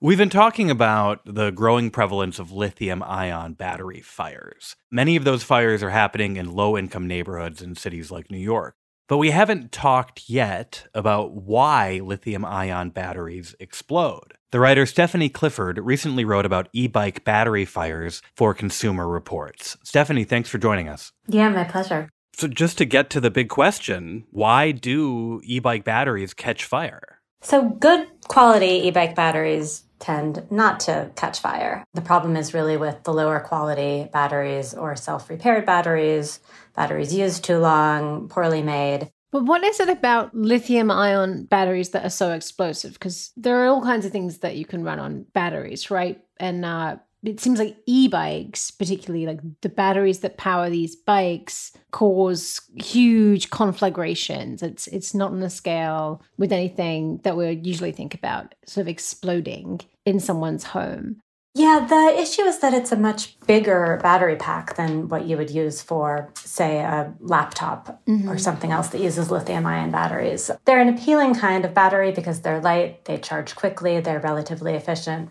We've 0.00 0.18
been 0.18 0.28
talking 0.28 0.70
about 0.70 1.20
the 1.24 1.50
growing 1.50 1.90
prevalence 1.90 2.40
of 2.40 2.50
lithium 2.50 3.00
ion 3.04 3.52
battery 3.52 4.00
fires. 4.00 4.74
Many 4.90 5.14
of 5.14 5.22
those 5.22 5.44
fires 5.44 5.84
are 5.84 5.90
happening 5.90 6.36
in 6.36 6.52
low 6.52 6.76
income 6.76 7.06
neighborhoods 7.06 7.62
in 7.62 7.76
cities 7.76 8.10
like 8.10 8.28
New 8.28 8.38
York. 8.38 8.74
But 9.08 9.18
we 9.18 9.30
haven't 9.30 9.70
talked 9.70 10.28
yet 10.28 10.88
about 10.94 11.32
why 11.32 12.00
lithium 12.02 12.44
ion 12.44 12.90
batteries 12.90 13.54
explode. 13.60 14.34
The 14.50 14.60
writer 14.60 14.86
Stephanie 14.86 15.28
Clifford 15.28 15.78
recently 15.78 16.24
wrote 16.24 16.46
about 16.46 16.70
e 16.72 16.86
bike 16.86 17.22
battery 17.22 17.66
fires 17.66 18.22
for 18.34 18.54
Consumer 18.54 19.06
Reports. 19.06 19.76
Stephanie, 19.82 20.24
thanks 20.24 20.48
for 20.48 20.56
joining 20.56 20.88
us. 20.88 21.12
Yeah, 21.26 21.50
my 21.50 21.64
pleasure. 21.64 22.08
So, 22.32 22.48
just 22.48 22.78
to 22.78 22.86
get 22.86 23.10
to 23.10 23.20
the 23.20 23.30
big 23.30 23.50
question, 23.50 24.24
why 24.30 24.72
do 24.72 25.42
e 25.44 25.58
bike 25.58 25.84
batteries 25.84 26.32
catch 26.32 26.64
fire? 26.64 27.20
So, 27.42 27.68
good 27.68 28.08
quality 28.28 28.86
e 28.86 28.90
bike 28.90 29.14
batteries 29.14 29.84
tend 29.98 30.46
not 30.50 30.80
to 30.80 31.10
catch 31.14 31.40
fire. 31.40 31.84
The 31.92 32.00
problem 32.00 32.34
is 32.34 32.54
really 32.54 32.78
with 32.78 33.02
the 33.04 33.12
lower 33.12 33.40
quality 33.40 34.08
batteries 34.10 34.72
or 34.72 34.96
self 34.96 35.28
repaired 35.28 35.66
batteries, 35.66 36.40
batteries 36.74 37.12
used 37.12 37.44
too 37.44 37.58
long, 37.58 38.28
poorly 38.28 38.62
made. 38.62 39.10
But 39.30 39.44
what 39.44 39.62
is 39.62 39.78
it 39.78 39.88
about 39.88 40.34
lithium 40.34 40.90
ion 40.90 41.44
batteries 41.44 41.90
that 41.90 42.04
are 42.04 42.10
so 42.10 42.32
explosive? 42.32 42.94
Because 42.94 43.30
there 43.36 43.62
are 43.62 43.68
all 43.68 43.82
kinds 43.82 44.06
of 44.06 44.12
things 44.12 44.38
that 44.38 44.56
you 44.56 44.64
can 44.64 44.84
run 44.84 44.98
on 44.98 45.26
batteries, 45.34 45.90
right? 45.90 46.20
And 46.40 46.64
uh, 46.64 46.96
it 47.24 47.40
seems 47.40 47.58
like 47.58 47.76
e-bikes 47.86 48.70
particularly 48.70 49.26
like 49.26 49.40
the 49.62 49.68
batteries 49.68 50.20
that 50.20 50.36
power 50.36 50.70
these 50.70 50.94
bikes 50.94 51.72
cause 51.90 52.60
huge 52.76 53.50
conflagrations 53.50 54.62
it's 54.62 54.86
it's 54.88 55.14
not 55.14 55.32
on 55.32 55.42
a 55.42 55.50
scale 55.50 56.22
with 56.36 56.52
anything 56.52 57.18
that 57.24 57.36
we 57.36 57.50
usually 57.64 57.92
think 57.92 58.14
about 58.14 58.54
sort 58.66 58.82
of 58.82 58.88
exploding 58.88 59.80
in 60.04 60.20
someone's 60.20 60.64
home 60.64 61.20
yeah, 61.58 61.84
the 61.88 62.20
issue 62.20 62.42
is 62.42 62.60
that 62.60 62.72
it's 62.72 62.92
a 62.92 62.96
much 62.96 63.38
bigger 63.40 63.98
battery 64.00 64.36
pack 64.36 64.76
than 64.76 65.08
what 65.08 65.26
you 65.26 65.36
would 65.36 65.50
use 65.50 65.82
for, 65.82 66.30
say, 66.34 66.78
a 66.78 67.12
laptop 67.18 68.00
mm-hmm. 68.06 68.28
or 68.28 68.38
something 68.38 68.70
else 68.70 68.88
that 68.88 69.00
uses 69.00 69.30
lithium 69.30 69.66
ion 69.66 69.90
batteries. 69.90 70.52
They're 70.64 70.80
an 70.80 70.88
appealing 70.88 71.34
kind 71.34 71.64
of 71.64 71.74
battery 71.74 72.12
because 72.12 72.42
they're 72.42 72.60
light, 72.60 73.06
they 73.06 73.18
charge 73.18 73.56
quickly, 73.56 73.98
they're 73.98 74.20
relatively 74.20 74.74
efficient. 74.74 75.30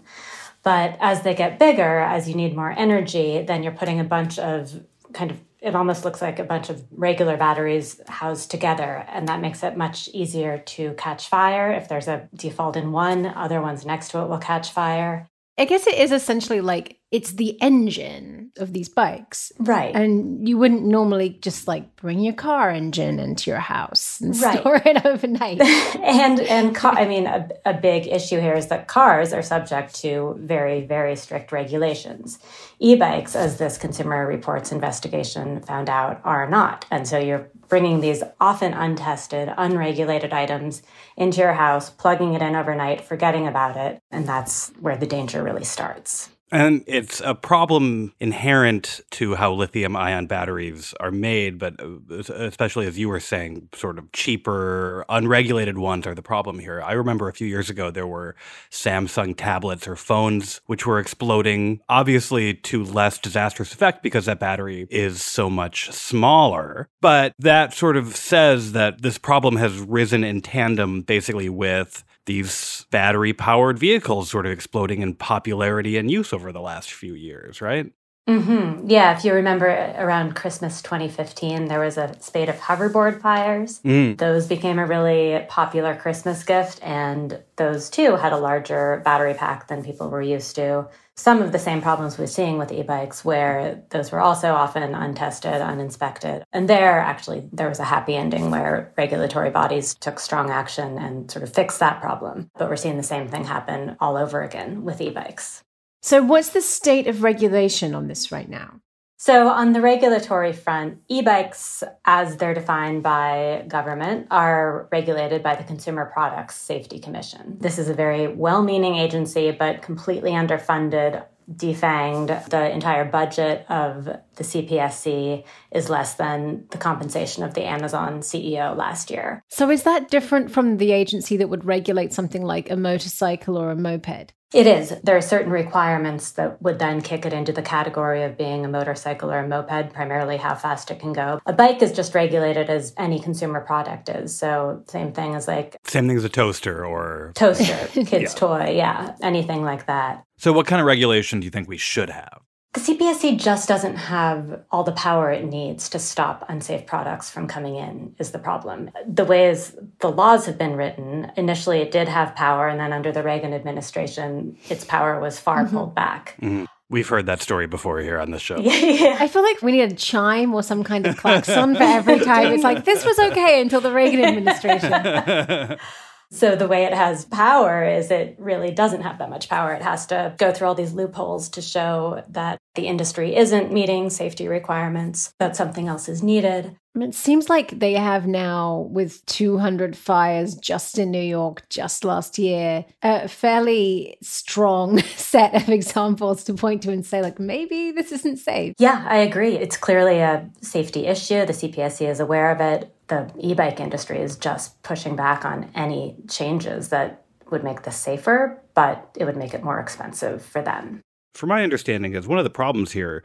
But 0.64 0.98
as 1.00 1.22
they 1.22 1.34
get 1.34 1.60
bigger, 1.60 2.00
as 2.00 2.28
you 2.28 2.36
need 2.36 2.56
more 2.56 2.72
energy, 2.72 3.42
then 3.42 3.64
you're 3.64 3.72
putting 3.72 4.02
a 4.02 4.04
bunch 4.04 4.38
of 4.38 4.84
kind 5.14 5.32
of 5.32 5.40
it 5.60 5.76
almost 5.76 6.06
looks 6.06 6.22
like 6.22 6.38
a 6.38 6.44
bunch 6.44 6.70
of 6.70 6.84
regular 6.92 7.36
batteries 7.36 8.00
housed 8.08 8.52
together 8.52 9.04
and 9.10 9.28
that 9.28 9.42
makes 9.42 9.64
it 9.64 9.76
much 9.76 10.08
easier 10.10 10.60
to 10.60 10.94
catch 10.94 11.28
fire 11.30 11.72
if 11.72 11.90
there's 11.90 12.08
a 12.08 12.30
default 12.36 12.76
in 12.76 12.92
one 12.92 13.26
other 13.26 13.60
ones 13.60 13.84
next 13.86 14.12
to 14.12 14.20
it 14.22 14.28
will 14.28 14.38
catch 14.38 14.72
fire 14.72 15.28
I 15.58 15.66
guess 15.66 15.88
it 15.88 15.96
is 15.96 16.12
essentially 16.12 16.62
like 16.62 16.97
it's 17.10 17.32
the 17.34 17.62
engine 17.62 18.52
of 18.58 18.74
these 18.74 18.90
bikes. 18.90 19.54
Right. 19.60 19.96
And 19.96 20.48
you 20.48 20.58
wouldn't 20.58 20.84
normally 20.84 21.38
just 21.42 21.66
like 21.68 21.96
bring 21.96 22.20
your 22.20 22.34
car 22.34 22.70
engine 22.70 23.18
into 23.18 23.50
your 23.50 23.62
house 23.62 24.20
and 24.20 24.38
right. 24.42 24.60
store 24.60 24.76
it 24.86 25.06
overnight. 25.06 25.62
and 26.02 26.42
and 26.42 26.76
car, 26.76 26.94
I 26.98 27.08
mean 27.08 27.26
a, 27.26 27.48
a 27.66 27.74
big 27.74 28.08
issue 28.08 28.40
here 28.42 28.56
is 28.56 28.68
that 28.68 28.90
cars 28.90 29.32
are 29.32 29.42
subject 29.42 29.96
to 30.02 30.36
very 30.40 30.86
very 30.86 31.16
strict 31.16 31.54
regulations. 31.54 32.40
E-bikes 32.80 33.36
as 33.36 33.58
this 33.58 33.78
consumer 33.78 34.28
reports 34.28 34.72
investigation 34.72 35.62
found 35.62 35.90
out 35.90 36.20
are 36.26 36.50
not. 36.50 36.86
And 36.92 37.08
so 37.08 37.18
you're 37.18 37.50
bringing 37.70 38.02
these 38.02 38.22
often 38.40 38.74
untested, 38.74 39.52
unregulated 39.58 40.34
items 40.34 40.82
into 41.16 41.40
your 41.40 41.54
house, 41.54 41.90
plugging 41.90 42.34
it 42.34 42.42
in 42.42 42.56
overnight, 42.56 43.02
forgetting 43.02 43.48
about 43.48 43.78
it, 43.78 44.02
and 44.12 44.28
that's 44.28 44.72
where 44.80 44.98
the 44.98 45.08
danger 45.08 45.44
really 45.44 45.64
starts. 45.64 46.30
And 46.52 46.84
it's 46.88 47.22
a 47.22 47.36
problem 47.36 48.14
inherent 48.20 49.02
to 49.12 49.36
how 49.36 49.54
lithium 49.54 49.96
ion 49.96 50.28
batteries 50.28 50.94
are 51.00 51.12
made, 51.12 51.60
but 51.60 51.76
uh, 51.82 52.18
especially 52.34 52.88
as 52.88 52.98
you 52.98 53.10
were 53.10 53.20
saying, 53.20 53.70
sort 53.74 53.98
of 53.98 54.12
cheaper, 54.14 55.06
unregulated 55.10 55.78
ones 55.78 56.08
are 56.08 56.16
the 56.16 56.22
problem 56.22 56.60
here. 56.60 56.82
I 56.82 56.94
remember 56.94 57.28
a 57.28 57.34
few 57.34 57.48
years 57.48 57.70
ago 57.70 57.92
there 57.92 58.08
were 58.08 58.36
Samsung 58.72 59.36
tablets 59.36 59.88
or 59.88 59.96
phones 59.96 60.62
which 60.68 60.86
were 60.86 61.00
exploding, 61.00 61.82
obviously 61.90 62.54
to 62.54 62.84
less 62.84 63.18
disastrous 63.18 63.74
effect 63.74 64.02
because 64.02 64.26
that 64.26 64.40
battery 64.40 64.88
is 64.90 65.22
so 65.22 65.50
much 65.50 65.92
smaller. 65.92 66.88
But 67.02 67.34
that 67.40 67.74
sort 67.74 67.98
of 67.98 68.16
says 68.16 68.72
that 68.72 69.02
this 69.02 69.18
problem 69.18 69.58
has 69.58 69.80
risen 69.80 70.24
in 70.24 70.42
tandem 70.42 71.02
basically 71.02 71.50
with 71.50 72.04
these 72.28 72.86
battery 72.92 73.34
powered 73.34 73.80
vehicles 73.80 74.30
sort 74.30 74.46
of 74.46 74.54
exploding 74.54 75.02
in 75.02 75.16
popularity 75.16 75.98
and 75.98 76.12
use 76.12 76.34
over 76.34 76.52
the 76.54 76.62
last 76.62 76.94
few 76.94 77.16
years, 77.16 77.62
right? 77.62 77.92
Mm-hmm. 78.28 78.90
Yeah, 78.90 79.16
if 79.18 79.24
you 79.24 79.34
remember 79.34 79.68
around 79.98 80.36
Christmas 80.36 80.82
2015, 80.82 81.70
there 81.70 81.80
was 81.80 81.98
a 81.98 82.14
spate 82.20 82.50
of 82.50 82.58
hoverboard 82.58 83.22
fires. 83.22 83.80
Mm. 83.86 84.18
Those 84.18 84.48
became 84.48 84.80
a 84.80 84.86
really 84.86 85.46
popular 85.48 85.96
Christmas 85.96 86.44
gift, 86.44 86.80
and 86.84 87.42
those 87.56 87.90
too 87.90 88.18
had 88.18 88.34
a 88.34 88.38
larger 88.38 89.02
battery 89.06 89.34
pack 89.34 89.70
than 89.70 89.82
people 89.82 90.10
were 90.10 90.22
used 90.22 90.58
to. 90.58 90.90
Some 91.16 91.42
of 91.42 91.54
the 91.54 91.58
same 91.58 91.82
problems 91.82 92.18
we're 92.18 92.28
seeing 92.28 92.58
with 92.58 92.72
e 92.72 92.84
bikes, 92.84 93.24
where 93.24 93.82
those 93.92 94.12
were 94.12 94.20
also 94.20 94.52
often 94.52 94.94
untested, 94.94 95.62
uninspected. 95.62 96.44
And 96.52 96.70
there, 96.70 97.00
actually, 97.00 97.48
there 97.54 97.70
was 97.70 97.80
a 97.80 97.86
happy 97.86 98.16
ending 98.16 98.52
where 98.52 98.94
regulatory 98.98 99.52
bodies 99.52 99.96
took 99.96 100.20
strong 100.20 100.52
action 100.52 100.98
and 100.98 101.32
sort 101.32 101.44
of 101.44 101.54
fixed 101.54 101.80
that 101.80 102.02
problem. 102.02 102.52
But 102.58 102.70
we're 102.70 102.76
seeing 102.76 102.98
the 102.98 103.04
same 103.04 103.30
thing 103.30 103.46
happen 103.46 103.96
all 104.02 104.18
over 104.18 104.44
again 104.44 104.84
with 104.84 105.00
e 105.00 105.12
bikes. 105.12 105.64
So, 106.08 106.24
what's 106.24 106.52
the 106.52 106.62
state 106.62 107.08
of 107.08 107.22
regulation 107.22 107.94
on 107.94 108.08
this 108.08 108.32
right 108.32 108.48
now? 108.48 108.80
So, 109.18 109.50
on 109.50 109.74
the 109.74 109.82
regulatory 109.82 110.54
front, 110.54 111.00
e 111.10 111.22
bikes, 111.22 111.84
as 112.06 112.38
they're 112.38 112.54
defined 112.54 113.04
by 113.04 113.66
government, 113.68 114.28
are 114.32 114.88
regulated 114.90 115.44
by 115.44 115.56
the 115.56 115.66
Consumer 115.66 116.06
Products 116.06 116.56
Safety 116.56 117.00
Commission. 117.00 117.58
This 117.60 117.78
is 117.78 117.90
a 117.90 117.94
very 117.94 118.30
well 118.30 118.64
meaning 118.64 118.96
agency, 118.96 119.52
but 119.52 119.82
completely 119.82 120.32
underfunded, 120.32 121.26
defanged. 121.52 122.52
The 122.52 122.72
entire 122.72 123.04
budget 123.04 123.66
of 123.68 124.06
the 124.06 124.44
CPSC 124.46 125.44
is 125.74 125.90
less 125.90 126.14
than 126.14 126.68
the 126.70 126.78
compensation 126.78 127.44
of 127.44 127.54
the 127.54 127.66
Amazon 127.66 128.22
CEO 128.22 128.78
last 128.78 129.12
year. 129.12 129.44
So, 129.50 129.70
is 129.70 129.84
that 129.84 130.10
different 130.10 130.52
from 130.52 130.78
the 130.78 130.94
agency 130.94 131.36
that 131.36 131.50
would 131.50 131.66
regulate 131.66 132.14
something 132.14 132.44
like 132.44 132.70
a 132.70 132.78
motorcycle 132.78 133.58
or 133.58 133.72
a 133.72 133.76
moped? 133.76 134.32
It 134.54 134.66
is. 134.66 134.94
There 135.04 135.18
are 135.18 135.22
certain 135.22 135.52
requirements 135.52 136.32
that 136.32 136.62
would 136.62 136.80
then 136.80 137.02
kick 137.02 137.26
it 137.26 137.34
into 137.34 137.52
the 137.52 137.62
category 137.62 138.24
of 138.24 138.38
being 138.38 138.64
a 138.64 138.70
motorcycle 138.70 139.30
or 139.30 139.40
a 139.40 139.48
moped, 139.48 139.94
primarily 139.94 140.38
how 140.38 140.56
fast 140.56 140.90
it 140.90 141.02
can 141.02 141.12
go. 141.12 141.42
A 141.46 141.52
bike 141.52 141.82
is 141.82 141.92
just 141.92 142.16
regulated 142.16 142.70
as 142.70 142.94
any 142.98 143.20
consumer 143.20 143.60
product 143.60 144.08
is. 144.08 144.34
So, 144.34 144.84
same 144.88 145.12
thing 145.12 145.36
as 145.36 145.50
like. 145.50 145.76
Same 145.84 146.08
thing 146.08 146.16
as 146.16 146.24
a 146.24 146.30
toaster 146.30 146.86
or. 146.86 147.34
Toaster, 147.36 147.88
kid's 147.94 148.12
yeah. 148.12 148.28
toy, 148.30 148.74
yeah, 148.76 149.16
anything 149.22 149.64
like 149.64 149.86
that. 149.88 150.24
So, 150.38 150.54
what 150.54 150.66
kind 150.66 150.80
of 150.80 150.86
regulation 150.86 151.42
do 151.42 151.46
you 151.46 151.52
think 151.52 151.68
we 151.68 151.78
should 151.78 152.10
have? 152.10 152.40
The 152.74 152.82
CPSC 152.82 153.40
just 153.40 153.68
doesn't 153.68 153.96
have 153.96 154.62
all 154.70 154.84
the 154.84 154.92
power 154.92 155.32
it 155.32 155.46
needs 155.46 155.90
to 155.90 156.00
stop 156.00 156.46
unsafe 156.48 156.86
products 156.86 157.30
from 157.30 157.48
coming 157.48 157.76
in, 157.76 158.14
is 158.20 158.32
the 158.32 158.40
problem. 158.40 158.92
The 159.08 159.26
ways 159.26 159.76
the 160.00 160.12
laws 160.12 160.46
have 160.46 160.58
been 160.58 160.76
written, 160.76 161.32
initially 161.38 161.80
it 161.80 161.92
did 161.92 162.08
have 162.08 162.36
power, 162.36 162.68
and 162.68 162.80
then 162.80 162.94
under 162.94 163.12
the 163.12 163.24
Reagan 163.24 163.54
administration, 163.54 164.58
its 164.70 164.84
power 164.84 165.20
was 165.20 165.40
far 165.40 165.64
mm-hmm. 165.64 165.76
pulled 165.76 165.96
back. 165.96 166.36
Mm-hmm. 166.42 166.66
We've 166.90 167.08
heard 167.08 167.26
that 167.26 167.42
story 167.42 167.68
before 167.68 168.00
here 168.00 168.20
on 168.20 168.32
the 168.32 168.40
show. 168.40 168.58
yeah. 168.60 169.18
I 169.20 169.28
feel 169.28 169.44
like 169.44 169.62
we 169.62 169.74
need 169.74 169.92
a 169.92 169.96
chime 169.96 170.54
or 170.54 170.64
some 170.64 170.84
kind 170.84 171.06
of 171.06 171.18
klaxon 171.18 171.76
for 171.76 171.84
every 171.84 172.20
time. 172.20 172.54
It's 172.54 172.64
like, 172.64 172.86
this 172.86 173.04
was 173.04 173.18
okay 173.20 173.60
until 173.60 173.82
the 173.82 173.92
Reagan 173.92 174.24
administration. 174.24 175.78
So 176.32 176.56
the 176.56 176.68
way 176.68 176.84
it 176.84 176.94
has 176.94 177.26
power 177.26 177.86
is 177.86 178.12
it 178.12 178.36
really 178.38 178.72
doesn't 178.72 179.02
have 179.02 179.18
that 179.20 179.30
much 179.30 179.48
power. 179.48 179.74
It 179.74 179.82
has 179.82 180.06
to 180.08 180.36
go 180.38 180.52
through 180.52 180.68
all 180.68 180.76
these 180.76 180.94
loopholes 180.94 181.50
to 181.50 181.62
show 181.62 182.24
that 182.30 182.60
the 182.76 182.88
industry 182.88 183.36
isn't 183.36 183.72
meeting 183.72 184.10
safety 184.10 184.48
requirements, 184.48 185.34
that 185.40 185.56
something 185.56 185.88
else 185.88 186.10
is 186.10 186.22
needed. 186.22 186.76
It 186.96 187.14
seems 187.14 187.48
like 187.50 187.80
they 187.80 187.94
have 187.94 188.28
now, 188.28 188.88
with 188.92 189.26
200 189.28 189.96
fires 189.96 190.56
just 190.56 190.98
in 190.98 191.12
New 191.12 191.22
York 191.22 191.64
just 191.70 192.04
last 192.04 192.40
year, 192.40 192.86
a 193.04 193.28
fairly 193.28 194.18
strong 194.22 195.00
set 195.16 195.56
of 195.56 195.70
examples 195.70 196.44
to 196.46 196.54
point 196.54 196.84
to 196.84 196.92
and 196.92 197.06
say, 197.06 197.22
like, 197.22 197.40
maybe 197.40 197.92
this 197.92 198.12
isn't 198.12 198.38
safe. 198.38 198.74
Yeah, 198.80 199.06
I 199.08 199.18
agree. 199.18 199.56
It's 199.56 199.78
clearly 199.78 200.20
a 200.20 200.50
safety 200.62 201.06
issue. 201.06 201.46
The 201.46 201.54
CPSC 201.54 202.10
is 202.10 202.20
aware 202.20 202.52
of 202.52 202.62
it 202.62 202.94
the 203.08 203.32
e 203.40 203.54
bike 203.54 203.80
industry 203.80 204.20
is 204.20 204.38
just 204.38 204.82
pushing 204.84 205.16
back 205.16 205.46
on 205.46 205.70
any 205.76 206.16
changes 206.30 206.90
that 206.90 207.26
would 207.50 207.64
make 207.64 207.84
this 207.84 207.96
safer, 207.96 208.62
but 208.74 209.10
it 209.16 209.26
would 209.26 209.38
make 209.38 209.54
it 209.54 209.64
more 209.64 209.80
expensive 209.80 210.44
for 210.44 210.62
them. 210.62 211.02
From 211.34 211.50
my 211.50 211.64
understanding, 211.64 212.16
is 212.16 212.28
one 212.28 212.40
of 212.40 212.44
the 212.44 212.50
problems 212.50 212.92
here 212.92 213.24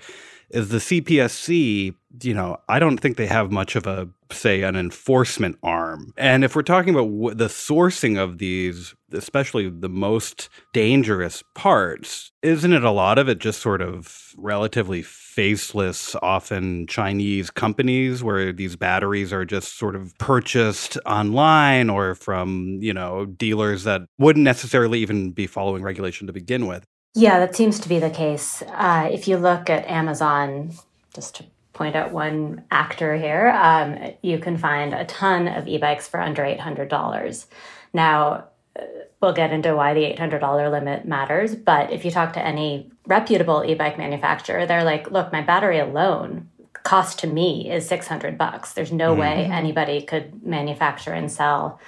is 0.53 0.69
the 0.69 0.79
CPSC, 0.79 1.95
you 2.23 2.35
know, 2.35 2.59
I 2.69 2.79
don't 2.79 2.99
think 2.99 3.17
they 3.17 3.27
have 3.27 3.51
much 3.51 3.75
of 3.75 3.87
a, 3.87 4.09
say, 4.31 4.63
an 4.63 4.77
enforcement 4.77 5.59
arm. 5.63 6.13
And 6.17 6.45
if 6.45 6.55
we're 6.55 6.63
talking 6.63 6.95
about 6.95 7.07
w- 7.07 7.35
the 7.35 7.47
sourcing 7.47 8.23
of 8.23 8.39
these, 8.39 8.95
especially 9.13 9.71
the 9.71 9.89
most 9.89 10.51
dangerous 10.75 11.43
parts, 11.55 12.33
isn't 12.43 12.73
it 12.73 12.85
a 12.85 12.91
lot 12.91 13.19
of 13.19 13.29
it 13.29 13.39
just 13.39 13.61
sort 13.63 13.81
of 13.81 14.35
relatively 14.37 15.03
faceless, 15.03 16.15
often 16.23 16.87
Chinese 16.87 17.51
companies 17.51 18.23
where 18.23 18.53
these 18.53 18.77
batteries 18.77 19.33
are 19.33 19.47
just 19.47 19.79
sort 19.79 19.97
of 19.97 20.17
purchased 20.19 20.99
online 21.07 21.89
or 21.89 22.15
from, 22.15 22.79
you 22.83 22.93
know, 22.93 23.25
dealers 23.25 23.85
that 23.85 24.03
wouldn't 24.19 24.45
necessarily 24.45 24.99
even 24.99 25.31
be 25.31 25.47
following 25.47 25.83
regulation 25.83 26.27
to 26.27 26.33
begin 26.33 26.67
with? 26.67 26.85
Yeah, 27.15 27.39
that 27.41 27.55
seems 27.55 27.79
to 27.81 27.89
be 27.89 27.99
the 27.99 28.11
case. 28.11 28.63
Uh, 28.63 29.09
if 29.11 29.29
you 29.29 29.37
look 29.37 29.69
at 29.69 29.87
Amazon, 29.87 30.73
just 31.15 31.37
to 31.37 31.45
point 31.73 31.95
out 31.95 32.13
one 32.13 32.65
actor 32.71 33.17
here, 33.17 33.49
um, 33.49 34.13
you 34.23 34.39
can 34.39 34.57
find 34.57 34.95
a 34.95 35.05
ton 35.05 35.49
of 35.49 35.67
e 35.67 35.79
bikes 35.79 36.09
for 36.09 36.21
under 36.21 36.43
$800. 36.43 37.47
Now, 37.93 38.45
uh, 38.79 38.83
we'll 39.21 39.35
get 39.35 39.53
into 39.53 39.75
why 39.75 39.93
the 39.93 40.05
$800 40.05 40.71
limit 40.71 41.05
matters, 41.07 41.55
but 41.55 41.93
if 41.93 42.05
you 42.05 42.11
talk 42.11 42.33
to 42.35 42.45
any 42.45 42.91
reputable 43.07 43.63
e 43.65 43.75
bike 43.75 43.99
manufacturer, 43.99 44.65
they're 44.65 44.85
like, 44.85 45.11
look, 45.11 45.33
my 45.33 45.43
battery 45.43 45.79
alone 45.79 46.49
cost 46.83 47.19
to 47.21 47.27
me 47.27 47.71
is 47.71 47.87
600 47.87 48.37
bucks. 48.39 48.73
There's 48.73 48.93
no 48.93 49.13
mm-hmm. 49.13 49.21
way 49.21 49.45
anybody 49.53 50.03
could 50.03 50.43
manufacture 50.43 51.13
and 51.13 51.31
sell 51.31 51.79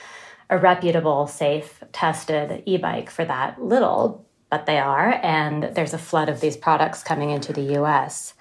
a 0.51 0.59
reputable, 0.59 1.27
safe, 1.27 1.83
tested 1.93 2.63
e 2.67 2.77
bike 2.77 3.11
for 3.11 3.25
that 3.25 3.63
little 3.63 4.25
but 4.55 4.67
they 4.67 4.79
are. 4.79 5.19
And 5.25 5.65
there's 5.75 5.95
a 5.95 5.99
flood 5.99 6.29
of 6.29 6.41
these 6.41 6.57
products 6.57 7.03
coming 7.03 7.31
into 7.31 7.53
the 7.53 7.75
US. 7.81 8.35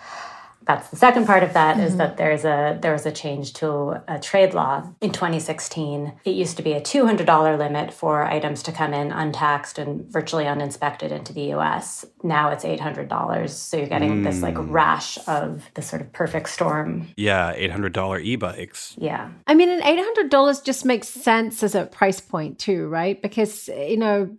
That's 0.61 0.89
the 0.89 0.95
second 0.95 1.25
part 1.25 1.41
of 1.41 1.53
that 1.53 1.75
mm-hmm. 1.75 1.87
is 1.87 1.97
that 1.97 2.17
there's 2.17 2.45
a 2.45 2.77
there 2.79 2.93
was 2.93 3.07
a 3.07 3.11
change 3.11 3.53
to 3.53 4.01
a 4.07 4.19
trade 4.19 4.53
law 4.53 4.87
in 5.01 5.11
2016. 5.11 6.13
It 6.23 6.35
used 6.35 6.55
to 6.57 6.63
be 6.63 6.73
a 6.73 6.81
$200 6.81 7.57
limit 7.57 7.91
for 7.91 8.23
items 8.23 8.61
to 8.63 8.71
come 8.71 8.93
in 8.93 9.11
untaxed 9.11 9.79
and 9.79 10.05
virtually 10.05 10.45
uninspected 10.45 11.11
into 11.11 11.33
the 11.33 11.51
US. 11.55 12.05
Now 12.21 12.51
it's 12.51 12.63
$800. 12.63 13.49
So 13.49 13.77
you're 13.77 13.87
getting 13.87 14.21
mm. 14.21 14.23
this 14.23 14.43
like 14.43 14.53
mm. 14.53 14.67
rash 14.69 15.17
of 15.27 15.67
the 15.73 15.81
sort 15.81 16.03
of 16.03 16.13
perfect 16.13 16.47
storm. 16.49 17.07
Yeah, 17.17 17.55
$800 17.55 18.23
e-bikes. 18.23 18.95
Yeah. 18.99 19.31
I 19.47 19.55
mean, 19.55 19.69
an 19.69 19.81
$800 19.81 20.63
just 20.63 20.85
makes 20.85 21.07
sense 21.07 21.63
as 21.63 21.73
a 21.73 21.87
price 21.87 22.21
point 22.21 22.59
too, 22.59 22.87
right? 22.87 23.19
Because 23.19 23.67
you 23.67 23.97
know, 23.97 24.29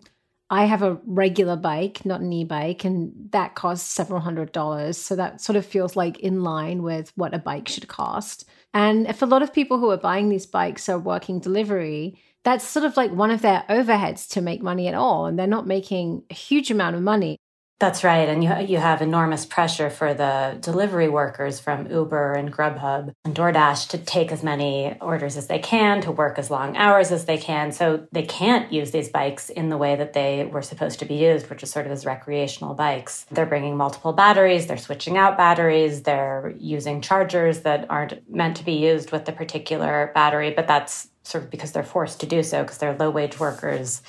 I 0.50 0.66
have 0.66 0.82
a 0.82 1.00
regular 1.06 1.56
bike, 1.56 2.04
not 2.04 2.20
an 2.20 2.32
e 2.32 2.44
bike, 2.44 2.84
and 2.84 3.12
that 3.30 3.54
costs 3.54 3.90
several 3.90 4.20
hundred 4.20 4.52
dollars. 4.52 4.98
So 4.98 5.16
that 5.16 5.40
sort 5.40 5.56
of 5.56 5.64
feels 5.66 5.96
like 5.96 6.20
in 6.20 6.42
line 6.42 6.82
with 6.82 7.12
what 7.16 7.34
a 7.34 7.38
bike 7.38 7.68
should 7.68 7.88
cost. 7.88 8.44
And 8.74 9.06
if 9.06 9.22
a 9.22 9.26
lot 9.26 9.42
of 9.42 9.52
people 9.52 9.78
who 9.78 9.90
are 9.90 9.96
buying 9.96 10.28
these 10.28 10.46
bikes 10.46 10.88
are 10.88 10.98
working 10.98 11.40
delivery, 11.40 12.20
that's 12.44 12.64
sort 12.64 12.84
of 12.84 12.96
like 12.96 13.10
one 13.12 13.30
of 13.30 13.40
their 13.40 13.64
overheads 13.70 14.28
to 14.30 14.42
make 14.42 14.62
money 14.62 14.86
at 14.88 14.94
all. 14.94 15.26
And 15.26 15.38
they're 15.38 15.46
not 15.46 15.66
making 15.66 16.24
a 16.30 16.34
huge 16.34 16.70
amount 16.70 16.96
of 16.96 17.02
money. 17.02 17.38
That's 17.80 18.04
right. 18.04 18.28
And 18.28 18.44
you, 18.44 18.54
you 18.60 18.78
have 18.78 19.02
enormous 19.02 19.44
pressure 19.44 19.90
for 19.90 20.14
the 20.14 20.56
delivery 20.60 21.08
workers 21.08 21.58
from 21.58 21.90
Uber 21.90 22.34
and 22.34 22.52
Grubhub 22.52 23.12
and 23.24 23.34
DoorDash 23.34 23.88
to 23.88 23.98
take 23.98 24.30
as 24.30 24.44
many 24.44 24.96
orders 25.00 25.36
as 25.36 25.48
they 25.48 25.58
can, 25.58 26.00
to 26.02 26.12
work 26.12 26.38
as 26.38 26.50
long 26.50 26.76
hours 26.76 27.10
as 27.10 27.24
they 27.24 27.36
can. 27.36 27.72
So 27.72 28.06
they 28.12 28.22
can't 28.22 28.72
use 28.72 28.92
these 28.92 29.08
bikes 29.08 29.50
in 29.50 29.70
the 29.70 29.76
way 29.76 29.96
that 29.96 30.12
they 30.12 30.44
were 30.44 30.62
supposed 30.62 31.00
to 31.00 31.04
be 31.04 31.16
used, 31.16 31.50
which 31.50 31.64
is 31.64 31.70
sort 31.70 31.86
of 31.86 31.92
as 31.92 32.06
recreational 32.06 32.74
bikes. 32.74 33.26
They're 33.32 33.44
bringing 33.44 33.76
multiple 33.76 34.12
batteries, 34.12 34.68
they're 34.68 34.76
switching 34.76 35.18
out 35.18 35.36
batteries, 35.36 36.02
they're 36.02 36.54
using 36.58 37.00
chargers 37.00 37.62
that 37.62 37.90
aren't 37.90 38.30
meant 38.32 38.56
to 38.58 38.64
be 38.64 38.74
used 38.74 39.10
with 39.10 39.24
the 39.24 39.32
particular 39.32 40.12
battery, 40.14 40.52
but 40.52 40.68
that's 40.68 41.08
sort 41.24 41.44
of 41.44 41.50
because 41.50 41.72
they're 41.72 41.82
forced 41.82 42.20
to 42.20 42.26
do 42.26 42.42
so 42.42 42.62
because 42.62 42.78
they're 42.78 42.96
low 42.96 43.10
wage 43.10 43.40
workers 43.40 44.00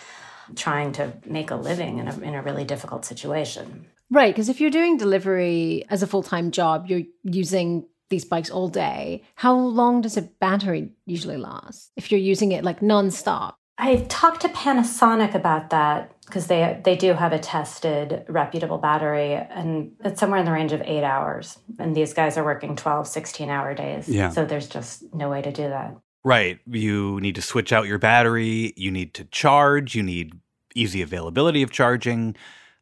trying 0.56 0.92
to 0.94 1.14
make 1.26 1.52
a 1.52 1.56
living 1.56 1.98
in 2.00 2.08
a, 2.08 2.20
in 2.20 2.36
a 2.36 2.42
really 2.42 2.64
difficult 2.64 3.06
situation. 3.06 3.88
Right. 4.12 4.34
Because 4.34 4.50
if 4.50 4.62
you're 4.62 4.70
doing 4.70 4.98
delivery 4.98 5.86
as 5.90 6.04
a 6.04 6.08
full 6.08 6.24
time 6.24 6.52
job, 6.52 6.86
you're 6.88 7.04
using 7.24 7.88
these 8.10 8.26
bikes 8.26 8.50
all 8.50 8.68
day. 8.68 9.24
How 9.36 9.56
long 9.56 10.02
does 10.02 10.18
a 10.18 10.22
battery 10.22 10.92
usually 11.06 11.38
last 11.38 11.92
if 11.96 12.12
you're 12.12 12.20
using 12.20 12.52
it 12.52 12.64
like 12.64 12.82
nonstop? 12.82 13.56
I 13.78 14.06
talked 14.08 14.42
to 14.42 14.48
Panasonic 14.50 15.36
about 15.36 15.72
that 15.72 16.14
because 16.26 16.48
they 16.48 16.80
they 16.84 16.96
do 16.96 17.14
have 17.14 17.34
a 17.34 17.40
tested 17.40 18.24
reputable 18.30 18.78
battery 18.78 19.34
and 19.34 19.92
it's 20.04 20.20
somewhere 20.20 20.40
in 20.40 20.46
the 20.46 20.52
range 20.52 20.72
of 20.72 20.82
8 20.82 21.04
hours 21.04 21.60
and 21.78 21.96
these 21.96 22.14
guys 22.14 22.38
are 22.38 22.44
working 22.44 22.76
12 22.76 23.08
16 23.08 23.50
hour 23.50 23.74
days. 23.74 24.08
Yeah. 24.08 24.30
So 24.30 24.46
there's 24.46 24.68
just 24.68 25.14
no 25.14 25.30
way 25.30 25.42
to 25.42 25.52
do 25.52 25.64
that. 25.64 25.98
Right. 26.26 26.60
You 26.66 27.22
need 27.22 27.36
to 27.36 27.42
switch 27.42 27.72
out 27.72 27.86
your 27.86 28.00
battery. 28.00 28.74
You 28.76 28.90
need 28.90 29.14
to 29.14 29.26
charge. 29.26 29.94
You 29.94 30.02
need 30.02 30.34
easy 30.74 31.04
availability 31.04 31.62
of 31.62 31.70
charging. 31.70 32.36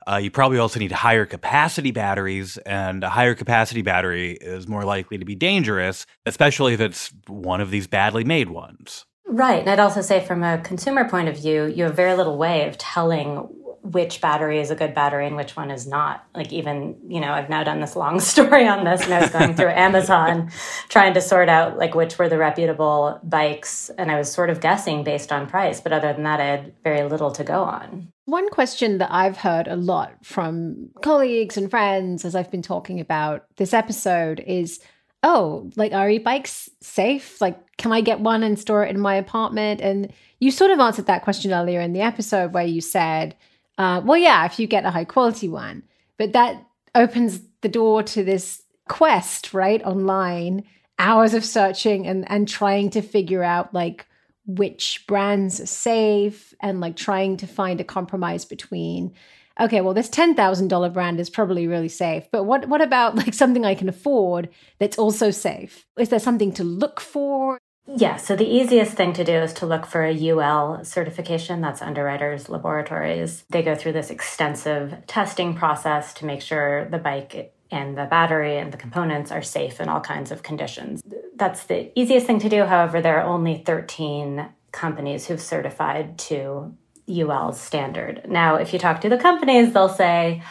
Uh, 0.08 0.16
you 0.16 0.32
probably 0.32 0.58
also 0.58 0.80
need 0.80 0.94
higher 0.94 1.26
capacity 1.26 1.92
batteries, 1.92 2.58
and 2.58 3.04
a 3.04 3.10
higher 3.10 3.36
capacity 3.36 3.82
battery 3.82 4.38
is 4.40 4.68
more 4.68 4.84
likely 4.84 5.18
to 5.18 5.26
be 5.26 5.36
dangerous, 5.36 6.06
especially 6.26 6.74
if 6.74 6.80
it's 6.80 7.14
one 7.28 7.60
of 7.60 7.70
these 7.70 7.86
badly 7.86 8.24
made 8.24 8.50
ones. 8.50 9.06
Right. 9.26 9.60
And 9.60 9.70
I'd 9.70 9.80
also 9.80 10.02
say, 10.02 10.26
from 10.26 10.44
a 10.44 10.60
consumer 10.60 11.10
point 11.10 11.28
of 11.28 11.38
view, 11.38 11.66
you 11.66 11.84
have 11.84 11.96
very 11.96 12.16
little 12.16 12.38
way 12.38 12.68
of 12.68 12.78
telling 12.78 13.48
which 13.84 14.22
battery 14.22 14.62
is 14.62 14.72
a 14.72 14.76
good 14.76 14.94
battery 14.94 15.28
and 15.28 15.36
which 15.36 15.58
one 15.58 15.70
is 15.70 15.86
not. 15.86 16.26
Like 16.34 16.54
even, 16.54 16.96
you 17.06 17.20
know, 17.20 17.34
I've 17.34 17.50
now 17.50 17.66
done 17.66 17.82
this 17.82 17.98
long 17.98 18.20
story 18.22 18.66
on 18.66 18.86
this 18.86 19.04
and 19.04 19.14
I 19.14 19.22
was 19.22 19.30
going 19.30 19.56
through 19.56 19.70
Amazon 19.70 20.52
trying 20.90 21.14
to 21.16 21.22
sort 21.22 21.50
out 21.50 21.78
like 21.78 21.94
which 21.94 22.18
were 22.18 22.30
the 22.30 22.38
reputable 22.38 23.20
bikes 23.24 23.90
and 23.98 24.10
I 24.10 24.18
was 24.18 24.32
sort 24.32 24.50
of 24.50 24.62
guessing 24.62 25.04
based 25.04 25.34
on 25.34 25.48
price, 25.48 25.82
but 25.82 25.92
other 25.92 26.14
than 26.14 26.24
that 26.24 26.40
I 26.40 26.46
had 26.46 26.74
very 26.84 27.04
little 27.04 27.32
to 27.32 27.44
go 27.44 27.64
on. 27.64 28.08
One 28.26 28.50
question 28.50 29.00
that 29.00 29.12
I've 29.12 29.38
heard 29.38 29.68
a 29.68 29.76
lot 29.76 30.14
from 30.24 30.90
colleagues 31.02 31.58
and 31.58 31.70
friends 31.70 32.24
as 32.24 32.36
I've 32.36 32.52
been 32.52 32.62
talking 32.62 33.02
about 33.02 33.46
this 33.58 33.74
episode 33.74 34.42
is 34.48 34.80
oh, 35.26 35.70
like 35.76 35.94
are 35.94 36.10
e-bikes 36.10 36.70
safe? 36.82 37.42
Like 37.42 37.60
can 37.78 37.92
I 37.92 38.00
get 38.00 38.22
one 38.22 38.44
and 38.44 38.58
store 38.58 38.86
it 38.86 38.96
in 38.96 39.02
my 39.02 39.16
apartment? 39.16 39.82
And 39.82 40.14
you 40.40 40.52
sort 40.52 40.72
of 40.72 40.80
answered 40.80 41.08
that 41.08 41.24
question 41.24 41.52
earlier 41.52 41.82
in 41.82 41.92
the 41.92 42.02
episode 42.02 42.54
where 42.54 42.66
you 42.66 42.80
said 42.80 43.36
uh, 43.78 44.02
well, 44.04 44.18
yeah, 44.18 44.46
if 44.46 44.60
you 44.60 44.68
get 44.68 44.86
a 44.86 44.92
high 44.92 45.06
quality 45.06 45.50
one, 45.50 45.84
but 46.18 46.34
that 46.34 46.66
opens 46.96 47.42
the 47.62 47.70
door 47.70 48.04
to 48.04 48.24
this 48.24 48.62
quest, 48.88 49.54
right? 49.54 49.84
Online, 49.84 50.64
hours 51.00 51.34
of 51.34 51.44
searching 51.44 52.08
and 52.08 52.30
and 52.30 52.48
trying 52.48 52.90
to 52.92 53.02
figure 53.02 53.44
out 53.44 53.74
like 53.74 54.06
which 54.46 55.04
brands 55.08 55.60
are 55.60 55.66
safe 55.66 56.54
and 56.62 56.82
like 56.82 56.96
trying 56.96 57.38
to 57.38 57.48
find 57.48 57.80
a 57.80 57.84
compromise 57.84 58.46
between 58.46 59.14
okay 59.60 59.82
well 59.82 59.94
this 59.94 60.10
$10,000 60.10 60.94
brand 60.94 61.20
is 61.20 61.30
probably 61.30 61.68
really 61.68 61.90
safe 61.90 62.26
but 62.32 62.44
what 62.44 62.68
what 62.68 62.82
about 62.82 63.16
like 63.16 63.34
something 63.34 63.66
I 63.66 63.76
can 63.76 63.90
afford 63.90 64.50
that's 64.80 64.98
also 64.98 65.32
safe 65.32 65.86
is 65.98 66.10
there 66.10 66.20
something 66.20 66.52
to 66.54 66.64
look 66.64 67.00
for 67.00 67.60
yeah, 67.86 68.16
so 68.16 68.36
the 68.36 68.48
easiest 68.48 68.94
thing 68.94 69.14
to 69.14 69.24
do 69.24 69.34
is 69.34 69.54
to 69.54 69.66
look 69.66 69.86
for 69.86 70.04
a 70.04 70.30
UL 70.30 70.86
certification. 70.86 71.60
That's 71.62 71.82
Underwriters 71.82 72.48
Laboratories. 72.48 73.44
They 73.50 73.62
go 73.62 73.76
through 73.76 73.94
this 73.94 74.10
extensive 74.10 75.06
testing 75.06 75.54
process 75.54 76.14
to 76.16 76.26
make 76.26 76.42
sure 76.42 76.86
the 76.86 76.98
bike 76.98 77.54
and 77.72 77.98
the 77.98 78.06
battery 78.06 78.58
and 78.58 78.72
the 78.72 78.78
components 78.78 79.32
are 79.32 79.42
safe 79.42 79.82
in 79.82 79.90
all 79.90 80.00
kinds 80.00 80.32
of 80.32 80.44
conditions. 80.44 81.02
That's 81.36 81.66
the 81.66 81.92
easiest 82.00 82.26
thing 82.26 82.40
to 82.40 82.50
do. 82.50 82.64
However, 82.64 83.02
there 83.02 83.20
are 83.20 83.26
only 83.26 83.64
13 83.66 84.48
companies 84.72 85.26
who've 85.26 85.42
certified 85.42 86.18
to 86.20 86.76
UL's 87.10 87.60
standard. 87.60 88.30
Now, 88.30 88.56
if 88.56 88.72
you 88.72 88.80
talk 88.80 89.02
to 89.02 89.10
the 89.10 89.18
companies, 89.18 89.74
they'll 89.74 89.90
say, 89.90 90.42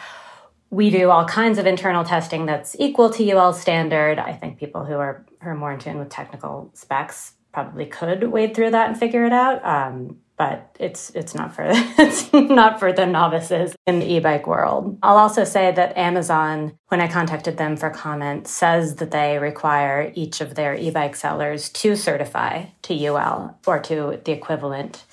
we 0.73 0.89
do 0.89 1.11
all 1.11 1.25
kinds 1.25 1.59
of 1.59 1.67
internal 1.67 2.03
testing 2.03 2.47
that's 2.47 2.75
equal 2.79 3.11
to 3.11 3.31
UL 3.31 3.53
standard. 3.53 4.17
I 4.17 4.33
think 4.33 4.57
people 4.57 4.83
who 4.85 4.95
are, 4.95 5.23
who 5.41 5.49
are 5.49 5.55
more 5.55 5.71
in 5.71 5.79
tune 5.79 5.99
with 5.99 6.09
technical 6.09 6.71
specs 6.73 7.33
probably 7.53 7.85
could 7.85 8.31
wade 8.31 8.55
through 8.55 8.71
that 8.71 8.89
and 8.89 8.97
figure 8.97 9.23
it 9.23 9.31
out. 9.31 9.63
Um, 9.63 10.17
but 10.35 10.75
it's 10.79 11.11
it's 11.11 11.35
not 11.35 11.53
for 11.53 11.63
it's 11.69 12.33
not 12.33 12.79
for 12.79 12.91
the 12.91 13.05
novices 13.05 13.75
in 13.85 13.99
the 13.99 14.13
e-bike 14.13 14.47
world. 14.47 14.97
I'll 15.03 15.17
also 15.17 15.43
say 15.43 15.71
that 15.71 15.95
Amazon, 15.95 16.73
when 16.87 16.99
I 16.99 17.07
contacted 17.07 17.57
them 17.57 17.77
for 17.77 17.91
comment, 17.91 18.47
says 18.47 18.95
that 18.95 19.11
they 19.11 19.37
require 19.37 20.11
each 20.15 20.41
of 20.41 20.55
their 20.55 20.73
e-bike 20.73 21.15
sellers 21.15 21.69
to 21.69 21.95
certify 21.95 22.65
to 22.81 23.05
UL 23.05 23.59
or 23.67 23.79
to 23.81 24.19
the 24.25 24.31
equivalent 24.31 25.03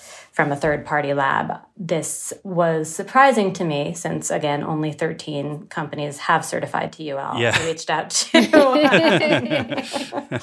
from 0.41 0.53
a 0.53 0.57
third 0.57 0.87
party 0.87 1.13
lab. 1.13 1.59
This 1.77 2.33
was 2.45 2.89
surprising 2.89 3.53
to 3.53 3.63
me 3.63 3.93
since, 3.93 4.31
again, 4.31 4.63
only 4.63 4.91
13 4.91 5.67
companies 5.67 6.17
have 6.17 6.47
certified 6.47 6.95
to 6.95 7.11
UL. 7.11 7.39
Yeah. 7.39 7.55
I 7.55 7.67
reached 7.67 7.91
out 7.91 8.09
to. 8.09 8.39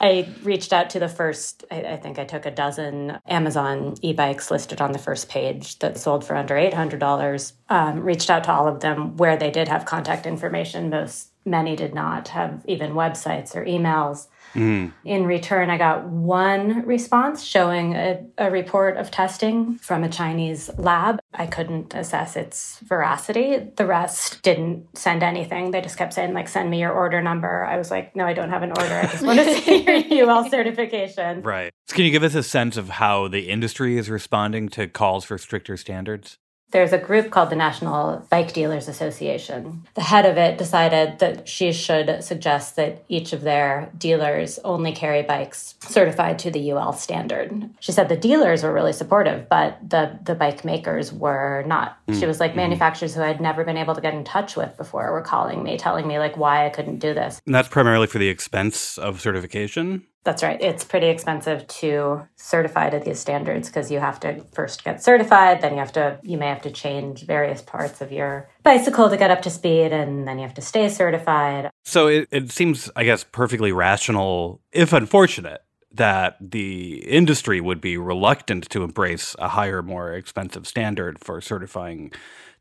I 0.00 0.28
reached 0.42 0.72
out 0.72 0.90
to 0.90 0.98
the 0.98 1.08
first, 1.08 1.62
I, 1.70 1.82
I, 1.82 1.96
think 1.98 2.18
I 2.18 2.24
took 2.24 2.46
a 2.46 2.50
dozen 2.50 3.20
Amazon 3.28 3.94
e 4.02 4.12
bikes 4.12 4.50
listed 4.50 4.80
on 4.80 4.90
the 4.90 4.98
first 4.98 5.28
page 5.28 5.78
that 5.78 5.98
sold 5.98 6.24
for 6.24 6.34
under 6.34 6.56
$800. 6.56 7.52
Um, 7.68 8.00
reached 8.00 8.30
out 8.30 8.42
to 8.44 8.52
all 8.52 8.66
of 8.66 8.80
them 8.80 9.16
where 9.18 9.36
they 9.36 9.52
did 9.52 9.68
have 9.68 9.84
contact 9.84 10.26
information. 10.26 10.90
Most, 10.90 11.28
many 11.44 11.76
did 11.76 11.94
not 11.94 12.28
have 12.28 12.64
even 12.66 12.92
websites 12.92 13.54
or 13.54 13.64
emails. 13.64 14.26
Mm. 14.54 14.92
In 15.04 15.26
return, 15.26 15.70
I 15.70 15.78
got 15.78 16.06
one 16.06 16.86
response 16.86 17.44
showing 17.44 17.94
a, 17.94 18.24
a, 18.38 18.50
report 18.50 18.96
of 18.96 19.10
testing 19.10 19.76
from 19.78 20.04
a 20.04 20.08
Chinese 20.08 20.70
lab. 20.78 21.20
I 21.34 21.46
couldn't 21.46 21.94
assess 21.94 22.34
its 22.34 22.78
veracity. 22.80 23.58
The 23.76 23.86
rest 23.86 24.42
didn't 24.42 24.96
send 24.96 25.22
anything. 25.22 25.70
They 25.70 25.80
just 25.80 25.96
kept 25.96 26.14
saying, 26.14 26.34
like, 26.34 26.48
send 26.48 26.70
me 26.70 26.80
your 26.80 26.92
order 26.92 27.22
number. 27.22 27.64
I 27.64 27.76
was 27.76 27.90
like, 27.90 28.16
no, 28.16 28.24
I 28.24 28.32
don't 28.32 28.50
have 28.50 28.62
an 28.62 28.70
order. 28.70 28.94
I 28.94 29.06
just 29.06 29.22
want 29.22 29.38
to 29.38 29.54
see 29.54 29.84
your 30.10 30.28
UL 30.30 30.48
certification. 30.50 31.42
Right. 31.42 31.72
Can 31.88 32.04
you 32.04 32.10
give 32.10 32.22
us 32.22 32.34
a 32.34 32.42
sense 32.42 32.76
of 32.76 32.88
how 32.88 33.28
the 33.28 33.48
industry 33.48 33.98
is 33.98 34.10
responding 34.10 34.68
to 34.70 34.88
calls 34.88 35.24
for 35.24 35.38
stricter 35.38 35.76
standards? 35.76 36.38
There's 36.70 36.92
a 36.92 36.98
group 36.98 37.30
called 37.30 37.50
the 37.50 37.56
National 37.56 38.26
Bike 38.30 38.52
Dealers 38.52 38.88
Association. 38.88 39.86
The 39.94 40.02
head 40.02 40.26
of 40.26 40.36
it 40.36 40.58
decided 40.58 41.18
that 41.20 41.48
she 41.48 41.72
should 41.72 42.22
suggest 42.22 42.76
that 42.76 43.04
each 43.08 43.32
of 43.32 43.40
their 43.40 43.90
dealers 43.96 44.58
only 44.64 44.92
carry 44.92 45.22
bikes 45.22 45.76
certified 45.80 46.38
to 46.40 46.50
the 46.50 46.72
UL 46.72 46.92
standard. 46.92 47.70
She 47.80 47.92
said 47.92 48.08
the 48.08 48.16
dealers 48.16 48.62
were 48.62 48.72
really 48.72 48.92
supportive, 48.92 49.48
but 49.48 49.78
the, 49.88 50.18
the 50.22 50.34
bike 50.34 50.64
makers 50.64 51.12
were 51.12 51.64
not. 51.66 51.98
Mm. 52.06 52.20
She 52.20 52.26
was 52.26 52.38
like, 52.38 52.50
mm-hmm. 52.50 52.60
manufacturers 52.60 53.14
who 53.14 53.22
I'd 53.22 53.40
never 53.40 53.64
been 53.64 53.78
able 53.78 53.94
to 53.94 54.00
get 54.00 54.14
in 54.14 54.24
touch 54.24 54.56
with 54.56 54.76
before 54.76 55.10
were 55.12 55.22
calling 55.22 55.62
me, 55.62 55.78
telling 55.78 56.06
me 56.06 56.18
like 56.18 56.36
why 56.36 56.66
I 56.66 56.68
couldn't 56.68 56.98
do 56.98 57.14
this. 57.14 57.40
And 57.46 57.54
that's 57.54 57.68
primarily 57.68 58.06
for 58.06 58.18
the 58.18 58.28
expense 58.28 58.98
of 58.98 59.20
certification? 59.20 60.06
That's 60.24 60.42
right. 60.42 60.60
It's 60.60 60.84
pretty 60.84 61.06
expensive 61.06 61.66
to 61.68 62.26
certify 62.36 62.90
to 62.90 62.98
these 62.98 63.18
standards 63.18 63.68
because 63.68 63.90
you 63.90 63.98
have 63.98 64.20
to 64.20 64.44
first 64.52 64.84
get 64.84 65.02
certified, 65.02 65.60
then 65.60 65.72
you 65.72 65.78
have 65.78 65.92
to 65.92 66.18
you 66.22 66.36
may 66.36 66.48
have 66.48 66.62
to 66.62 66.70
change 66.70 67.24
various 67.24 67.62
parts 67.62 68.00
of 68.00 68.12
your 68.12 68.48
bicycle 68.62 69.08
to 69.08 69.16
get 69.16 69.30
up 69.30 69.42
to 69.42 69.50
speed 69.50 69.92
and 69.92 70.28
then 70.28 70.38
you 70.38 70.44
have 70.44 70.54
to 70.54 70.60
stay 70.60 70.88
certified. 70.88 71.70
So 71.84 72.08
it, 72.08 72.28
it 72.30 72.50
seems, 72.50 72.90
I 72.94 73.04
guess, 73.04 73.24
perfectly 73.24 73.72
rational, 73.72 74.60
if 74.72 74.92
unfortunate, 74.92 75.62
that 75.92 76.36
the 76.40 76.98
industry 77.06 77.60
would 77.60 77.80
be 77.80 77.96
reluctant 77.96 78.68
to 78.70 78.82
embrace 78.82 79.34
a 79.38 79.48
higher, 79.48 79.82
more 79.82 80.12
expensive 80.12 80.66
standard 80.66 81.18
for 81.18 81.40
certifying 81.40 82.12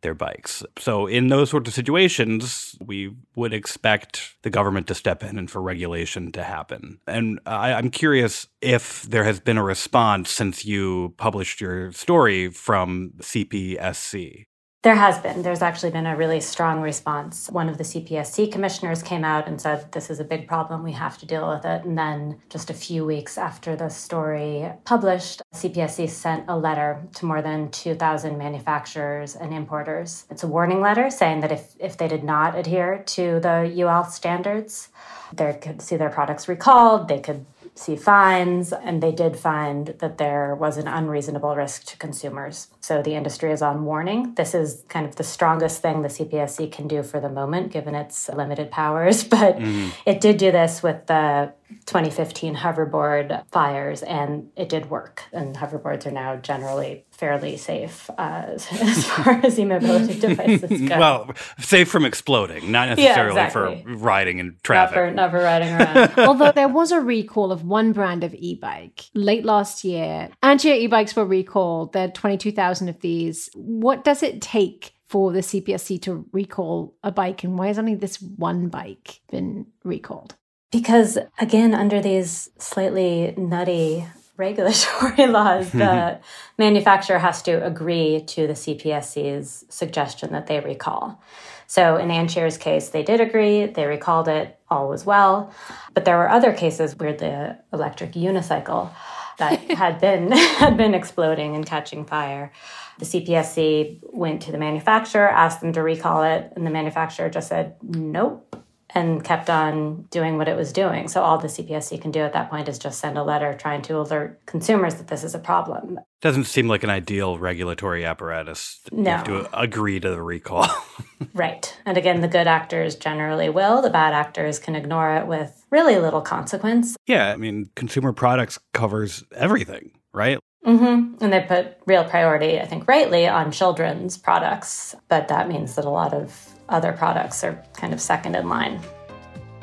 their 0.02 0.14
bikes. 0.14 0.64
So, 0.78 1.08
in 1.08 1.28
those 1.28 1.50
sorts 1.50 1.68
of 1.68 1.74
situations, 1.74 2.76
we 2.84 3.16
would 3.36 3.54
expect 3.54 4.36
the 4.44 4.50
government 4.50 4.88
to 4.88 4.96
step 4.96 5.24
in 5.24 5.38
and 5.38 5.50
for 5.50 5.62
regulation 5.62 6.32
to 6.34 6.44
happen. 6.44 7.00
And 7.08 7.40
I, 7.46 7.72
am 7.72 7.90
curious 7.90 8.48
if 8.62 9.04
there 9.04 9.24
has 9.24 9.40
been 9.40 9.58
a 9.58 9.64
response 9.64 10.30
since 10.30 10.66
you 10.66 11.14
published 11.18 11.62
your 11.62 11.92
story 11.92 12.50
from 12.50 13.14
CPSC. 13.20 14.46
There 14.88 14.96
has 14.96 15.20
been. 15.20 15.42
There's 15.42 15.62
actually 15.62 15.92
been 15.92 16.06
a 16.06 16.16
really 16.16 16.40
strong 16.40 16.80
response. 16.80 17.50
One 17.50 17.68
of 17.68 17.78
the 17.78 17.84
CPSC 17.84 18.50
commissioners 18.50 19.04
came 19.04 19.26
out 19.26 19.46
and 19.46 19.60
said, 19.60 19.92
This 19.92 20.10
is 20.10 20.22
a 20.22 20.24
big 20.24 20.48
problem. 20.48 20.82
We 20.82 20.94
have 20.94 21.18
to 21.18 21.26
deal 21.26 21.50
with 21.50 21.66
it. 21.66 21.84
And 21.84 21.98
then, 21.98 22.40
just 22.50 22.70
a 22.70 22.74
few 22.74 23.06
weeks 23.06 23.38
after 23.38 23.76
the 23.76 23.90
story 23.90 24.72
published, 24.86 25.42
CPSC 25.54 26.08
sent 26.10 26.46
a 26.48 26.58
letter 26.58 27.06
to 27.16 27.26
more 27.26 27.42
than 27.42 27.70
2,000 27.72 28.38
manufacturers 28.38 29.36
and 29.36 29.54
importers. 29.54 30.24
It's 30.30 30.44
a 30.44 30.48
warning 30.48 30.80
letter 30.80 31.10
saying 31.10 31.42
that 31.42 31.52
if, 31.52 31.76
if 31.80 31.98
they 31.98 32.08
did 32.08 32.24
not 32.24 32.58
adhere 32.58 33.04
to 33.08 33.42
the 33.42 33.70
UL 33.84 34.06
standards, 34.06 34.88
they 35.34 35.60
could 35.62 35.82
see 35.82 35.98
their 35.98 36.10
products 36.10 36.48
recalled, 36.48 37.10
they 37.10 37.20
could 37.20 37.46
see 37.78 37.96
fines, 37.96 38.74
and 38.74 39.02
they 39.02 39.12
did 39.12 39.38
find 39.38 39.88
that 40.00 40.18
there 40.18 40.56
was 40.56 40.78
an 40.78 40.88
unreasonable 40.88 41.56
risk 41.56 41.86
to 41.86 41.98
consumers. 41.98 42.68
So 42.82 43.02
the 43.02 43.16
industry 43.16 43.52
is 43.52 43.62
on 43.62 43.86
warning. 43.86 44.34
This 44.36 44.54
is 44.54 44.84
kind 44.90 45.06
of 45.06 45.16
the 45.16 45.24
strongest 45.24 45.82
thing 45.82 46.02
the 46.02 46.08
CPSC 46.08 46.72
can 46.72 46.88
do 46.88 47.04
for 47.04 47.20
the 47.20 47.30
moment, 47.30 47.72
given 47.72 47.96
its 47.96 48.30
limited 48.30 48.72
powers. 48.72 49.24
But 49.38 49.60
mm-hmm. 49.60 49.90
it 50.06 50.20
did 50.20 50.38
do 50.38 50.52
this 50.52 50.82
with 50.82 51.06
the 51.06 51.54
2015 51.86 52.56
hoverboard 52.56 53.44
fires, 53.52 54.02
and 54.02 54.50
it 54.56 54.68
did 54.70 54.90
work. 54.90 55.24
And 55.32 55.56
hoverboards 55.56 56.08
are 56.08 56.12
now 56.12 56.38
generally 56.38 57.06
fairly 57.18 57.58
safe 57.58 58.10
uh, 58.18 58.46
as 58.56 59.06
far 59.06 59.42
as 59.44 59.58
e-mobility 59.60 60.20
devices 60.20 60.82
go. 60.88 61.00
well, 61.00 61.32
safe 61.60 61.90
from 61.90 62.06
exploding, 62.06 62.72
not 62.72 62.90
necessarily 62.90 63.36
yeah, 63.36 63.46
exactly. 63.48 63.84
for 63.84 63.96
riding 63.96 64.40
in 64.40 64.56
traffic. 64.64 64.96
Not 64.96 65.02
for, 65.02 65.12
not 65.12 65.32
for 65.32 65.38
riding 65.40 65.74
around. 65.74 66.14
Although 66.18 66.52
there 66.52 66.68
was 66.68 66.92
a 66.92 67.02
recall 67.02 67.52
of 67.52 67.64
one 67.64 67.92
brand 67.92 68.24
of 68.24 68.34
e-bike 68.36 69.06
late 69.14 69.44
last 69.44 69.84
year. 69.84 70.30
Ancheer 70.44 70.76
e-bikes 70.76 71.16
were 71.16 71.26
recalled. 71.26 71.94
There 71.94 72.06
are 72.06 72.12
22,000 72.12 72.90
of 72.90 73.00
these. 73.00 73.50
What 73.56 74.04
does 74.04 74.22
it 74.22 74.42
take 74.42 74.94
for 75.08 75.32
the 75.32 75.40
CPSC 75.40 76.02
to 76.04 76.26
recall 76.34 76.96
a 77.04 77.12
bike, 77.12 77.44
and 77.44 77.58
why 77.58 77.68
has 77.68 77.80
only 77.80 77.96
this 77.96 78.22
one 78.22 78.68
bike 78.68 79.22
been 79.32 79.66
recalled? 79.84 80.36
Because 80.72 81.18
again, 81.40 81.74
under 81.74 82.02
these 82.02 82.50
slightly 82.60 83.34
nutty 83.38 84.06
regulatory 84.38 85.28
laws, 85.28 85.68
mm-hmm. 85.68 85.80
the 85.80 86.20
manufacturer 86.58 87.20
has 87.20 87.42
to 87.44 87.66
agree 87.66 88.24
to 88.28 88.48
the 88.48 88.54
CPSC's 88.54 89.66
suggestion 89.70 90.32
that 90.32 90.48
they 90.48 90.60
recall. 90.60 91.22
So 91.68 91.98
in 91.98 92.12
Ancheer's 92.12 92.58
case, 92.58 92.90
they 92.90 93.04
did 93.04 93.20
agree, 93.20 93.66
they 93.66 93.86
recalled 93.86 94.30
it, 94.30 94.58
all 94.70 94.88
was 94.88 95.06
well. 95.06 95.54
But 95.94 96.06
there 96.06 96.18
were 96.18 96.30
other 96.30 96.54
cases 96.54 96.96
where 96.96 97.14
the 97.14 97.58
electric 97.74 98.14
unicycle 98.14 98.90
that 99.38 99.60
had 99.72 100.00
been 100.00 100.32
had 100.32 100.78
been 100.78 100.94
exploding 100.94 101.56
and 101.56 101.66
catching 101.66 102.06
fire. 102.06 102.52
The 103.00 103.06
CPSC 103.06 104.00
went 104.14 104.42
to 104.44 104.52
the 104.52 104.58
manufacturer, 104.58 105.28
asked 105.28 105.62
them 105.62 105.74
to 105.74 105.84
recall 105.84 106.24
it, 106.24 106.52
and 106.56 106.66
the 106.66 106.72
manufacturer 106.72 107.30
just 107.30 107.50
said 107.50 107.76
nope 107.84 108.56
and 108.92 109.24
kept 109.24 109.50
on 109.50 110.04
doing 110.12 110.38
what 110.38 110.48
it 110.48 110.56
was 110.56 110.72
doing. 110.72 111.08
So 111.08 111.22
all 111.22 111.38
the 111.38 111.48
CPSC 111.48 112.02
can 112.02 112.12
do 112.12 112.22
at 112.22 112.34
that 112.34 112.50
point 112.50 112.70
is 112.70 112.80
just 112.80 113.00
send 113.00 113.18
a 113.18 113.24
letter 113.24 113.54
trying 113.54 113.82
to 113.84 114.00
alert 114.00 114.46
consumers 114.46 114.96
that 114.96 115.08
this 115.08 115.24
is 115.24 115.36
a 115.36 115.40
problem. 115.40 116.00
Doesn't 116.22 116.46
seem 116.46 116.68
like 116.68 116.84
an 116.84 116.90
ideal 116.90 117.38
regulatory 117.38 118.06
apparatus. 118.06 118.80
No. 118.92 119.02
You 119.02 119.18
have 119.18 119.26
to 119.26 119.60
agree 119.60 120.00
to 120.00 120.10
the 120.10 120.22
recall. 120.22 120.68
right. 121.34 121.78
And 121.86 121.98
again, 121.98 122.22
the 122.22 122.28
good 122.28 122.48
actors 122.48 122.96
generally 122.96 123.50
will. 123.50 123.82
The 123.82 123.90
bad 123.90 124.14
actors 124.14 124.58
can 124.58 124.76
ignore 124.76 125.16
it 125.16 125.28
with 125.28 125.66
really 125.70 125.98
little 125.98 126.22
consequence. 126.22 126.96
Yeah, 127.06 127.32
I 127.32 127.36
mean, 127.36 127.70
consumer 127.76 128.14
products 128.14 128.58
covers 128.74 129.24
everything, 129.36 129.92
right? 130.14 130.40
Mm-hmm. 130.66 131.24
And 131.24 131.34
they 131.34 131.42
put 131.42 131.78
real 131.86 132.04
priority, 132.04 132.60
I 132.60 132.66
think, 132.66 132.88
rightly 132.88 133.28
on 133.28 133.52
children's 133.52 134.18
products, 134.18 134.96
but 135.08 135.28
that 135.30 135.48
means 135.48 135.76
that 135.76 135.86
a 135.86 135.90
lot 135.90 136.14
of 136.14 136.54
other 136.70 136.94
products 136.94 137.44
are 137.44 137.64
kind 137.74 137.94
of 137.94 138.02
second 138.02 138.36
in 138.36 138.48
line. 138.48 138.80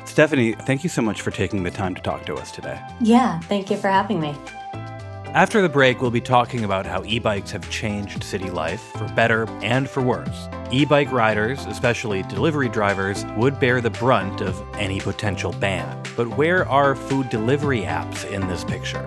Stephanie, 0.05 0.53
thank 0.53 0.83
you 0.83 0.89
so 0.89 1.01
much 1.01 1.21
for 1.21 1.31
taking 1.31 1.63
the 1.63 1.71
time 1.71 1.95
to 1.95 2.01
talk 2.01 2.25
to 2.25 2.35
us 2.35 2.51
today. 2.51 2.79
Yeah, 3.01 3.39
thank 3.41 3.71
you 3.71 3.77
for 3.77 3.89
having 3.89 4.19
me. 4.19 4.35
After 5.35 5.61
the 5.61 5.67
break, 5.67 6.01
we'll 6.01 6.11
be 6.11 6.21
talking 6.21 6.63
about 6.63 6.85
how 6.85 7.03
e 7.03 7.19
bikes 7.19 7.51
have 7.51 7.69
changed 7.69 8.23
city 8.23 8.49
life 8.49 8.81
for 8.97 9.05
better 9.15 9.49
and 9.61 9.89
for 9.89 10.01
worse. 10.01 10.47
E 10.71 10.85
bike 10.85 11.11
riders, 11.11 11.65
especially 11.65 12.23
delivery 12.23 12.69
drivers, 12.69 13.25
would 13.35 13.59
bear 13.59 13.81
the 13.81 13.89
brunt 13.89 14.39
of 14.39 14.61
any 14.75 15.01
potential 15.01 15.51
ban. 15.51 16.01
But 16.15 16.29
where 16.37 16.65
are 16.69 16.95
food 16.95 17.29
delivery 17.29 17.81
apps 17.81 18.23
in 18.31 18.47
this 18.47 18.63
picture? 18.63 19.05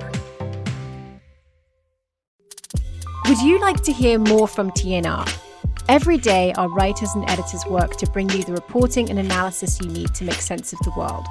Would 3.26 3.40
you 3.40 3.58
like 3.60 3.82
to 3.84 3.92
hear 3.92 4.18
more 4.18 4.48
from 4.48 4.70
TNR? 4.72 5.47
Every 5.88 6.18
day, 6.18 6.52
our 6.58 6.68
writers 6.68 7.14
and 7.14 7.28
editors 7.30 7.64
work 7.64 7.96
to 7.96 8.06
bring 8.10 8.28
you 8.28 8.44
the 8.44 8.52
reporting 8.52 9.08
and 9.08 9.18
analysis 9.18 9.80
you 9.80 9.88
need 9.88 10.14
to 10.16 10.24
make 10.24 10.42
sense 10.42 10.74
of 10.74 10.78
the 10.80 10.92
world. 10.94 11.24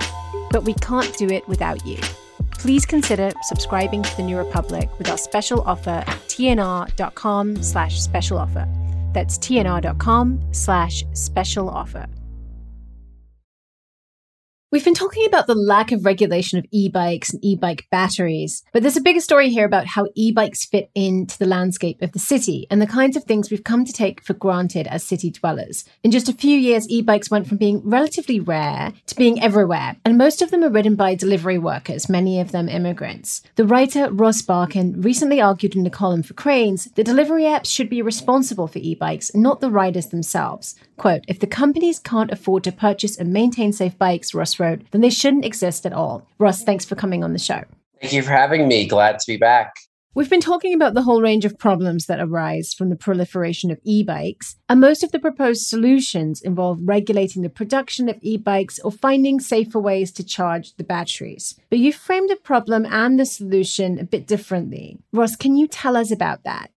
But 0.49 0.63
we 0.63 0.73
can't 0.73 1.15
do 1.15 1.27
it 1.27 1.47
without 1.47 1.85
you. 1.85 1.99
Please 2.53 2.83
consider 2.83 3.31
subscribing 3.43 4.01
to 4.01 4.17
The 4.17 4.23
New 4.23 4.35
Republic 4.35 4.89
with 4.97 5.09
our 5.11 5.17
special 5.17 5.61
offer 5.61 6.03
at 6.07 6.17
tnr.com 6.27 7.61
slash 7.61 8.01
special 8.01 8.39
offer. 8.39 8.67
That's 9.13 9.37
tnr.com 9.37 10.41
slash 10.51 11.03
special 11.13 11.69
offer. 11.69 12.07
We've 14.69 14.83
been 14.83 14.95
talking 14.95 15.25
about 15.25 15.47
the 15.47 15.55
lack 15.55 15.93
of 15.93 16.03
regulation 16.03 16.59
of 16.59 16.65
e 16.71 16.89
bikes 16.89 17.31
and 17.31 17.41
e 17.41 17.55
bike 17.55 17.87
batteries, 17.89 18.63
but 18.73 18.81
there's 18.81 18.97
a 18.97 19.01
bigger 19.01 19.21
story 19.21 19.49
here 19.49 19.63
about 19.63 19.85
how 19.85 20.07
e 20.13 20.33
bikes 20.33 20.65
fit 20.65 20.91
into 20.93 21.37
the 21.37 21.45
landscape 21.45 22.01
of 22.01 22.11
the 22.11 22.19
city 22.19 22.67
and 22.69 22.81
the 22.81 22.85
kinds 22.85 23.15
of 23.15 23.23
things 23.23 23.49
we've 23.49 23.63
come 23.63 23.85
to 23.85 23.93
take 23.93 24.21
for 24.21 24.33
granted 24.33 24.85
as 24.87 25.05
city 25.05 25.31
dwellers. 25.31 25.85
In 26.03 26.11
just 26.11 26.27
a 26.27 26.33
few 26.33 26.57
years, 26.57 26.85
e 26.89 27.01
bikes 27.01 27.31
went 27.31 27.47
from 27.47 27.55
being 27.55 27.79
relatively 27.81 28.41
rare 28.41 28.91
to 29.05 29.15
being 29.15 29.41
everywhere, 29.41 29.95
and 30.03 30.17
most 30.17 30.41
of 30.41 30.51
them 30.51 30.65
are 30.65 30.69
ridden 30.69 30.95
by 30.95 31.15
delivery 31.15 31.57
workers, 31.57 32.09
many 32.09 32.41
of 32.41 32.51
them 32.51 32.67
immigrants. 32.67 33.43
The 33.55 33.65
writer 33.65 34.11
Ross 34.11 34.41
Barkan 34.41 35.01
recently 35.01 35.39
argued 35.39 35.77
in 35.77 35.87
a 35.87 35.89
column 35.89 36.23
for 36.23 36.33
Crain's 36.33 36.89
that 36.95 37.05
delivery 37.05 37.43
apps 37.43 37.67
should 37.67 37.89
be 37.89 38.01
responsible 38.01 38.67
for 38.67 38.79
e 38.79 38.95
bikes, 38.95 39.33
not 39.33 39.61
the 39.61 39.71
riders 39.71 40.07
themselves. 40.07 40.75
Quote, 40.97 41.23
if 41.29 41.39
the 41.39 41.47
companies 41.47 41.99
can't 41.99 42.31
afford 42.31 42.65
to 42.65 42.71
purchase 42.73 43.17
and 43.17 43.31
maintain 43.31 43.71
safe 43.71 43.97
bikes, 43.97 44.33
Ross 44.33 44.56
wrote, 44.59 44.81
then 44.91 45.01
they 45.01 45.09
shouldn't 45.09 45.45
exist 45.45 45.85
at 45.85 45.93
all. 45.93 46.27
Ross, 46.39 46.63
thanks 46.63 46.85
for 46.85 46.95
coming 46.95 47.23
on 47.23 47.33
the 47.33 47.39
show. 47.39 47.63
Thank 48.01 48.13
you 48.13 48.21
for 48.21 48.31
having 48.31 48.67
me. 48.67 48.87
Glad 48.87 49.19
to 49.19 49.25
be 49.27 49.37
back. 49.37 49.73
We've 50.17 50.29
been 50.29 50.41
talking 50.41 50.73
about 50.73 50.95
the 50.95 51.03
whole 51.03 51.21
range 51.21 51.45
of 51.45 51.59
problems 51.59 52.07
that 52.07 52.19
arise 52.19 52.73
from 52.73 52.89
the 52.89 52.95
proliferation 52.95 53.69
of 53.69 53.79
e 53.83 54.01
bikes, 54.01 54.55
and 54.67 54.81
most 54.81 55.03
of 55.03 55.11
the 55.11 55.19
proposed 55.19 55.67
solutions 55.67 56.41
involve 56.41 56.79
regulating 56.81 57.43
the 57.43 57.49
production 57.49 58.09
of 58.09 58.17
e 58.21 58.35
bikes 58.35 58.79
or 58.79 58.91
finding 58.91 59.39
safer 59.39 59.79
ways 59.79 60.11
to 60.13 60.23
charge 60.23 60.75
the 60.77 60.83
batteries. 60.83 61.53
But 61.69 61.77
you 61.77 61.93
framed 61.93 62.31
the 62.31 62.35
problem 62.35 62.83
and 62.87 63.19
the 63.19 63.27
solution 63.27 63.99
a 63.99 64.05
bit 64.05 64.25
differently. 64.25 64.97
Ross, 65.13 65.35
can 65.35 65.55
you 65.55 65.67
tell 65.67 65.95
us 65.95 66.11
about 66.11 66.43
that? 66.45 66.71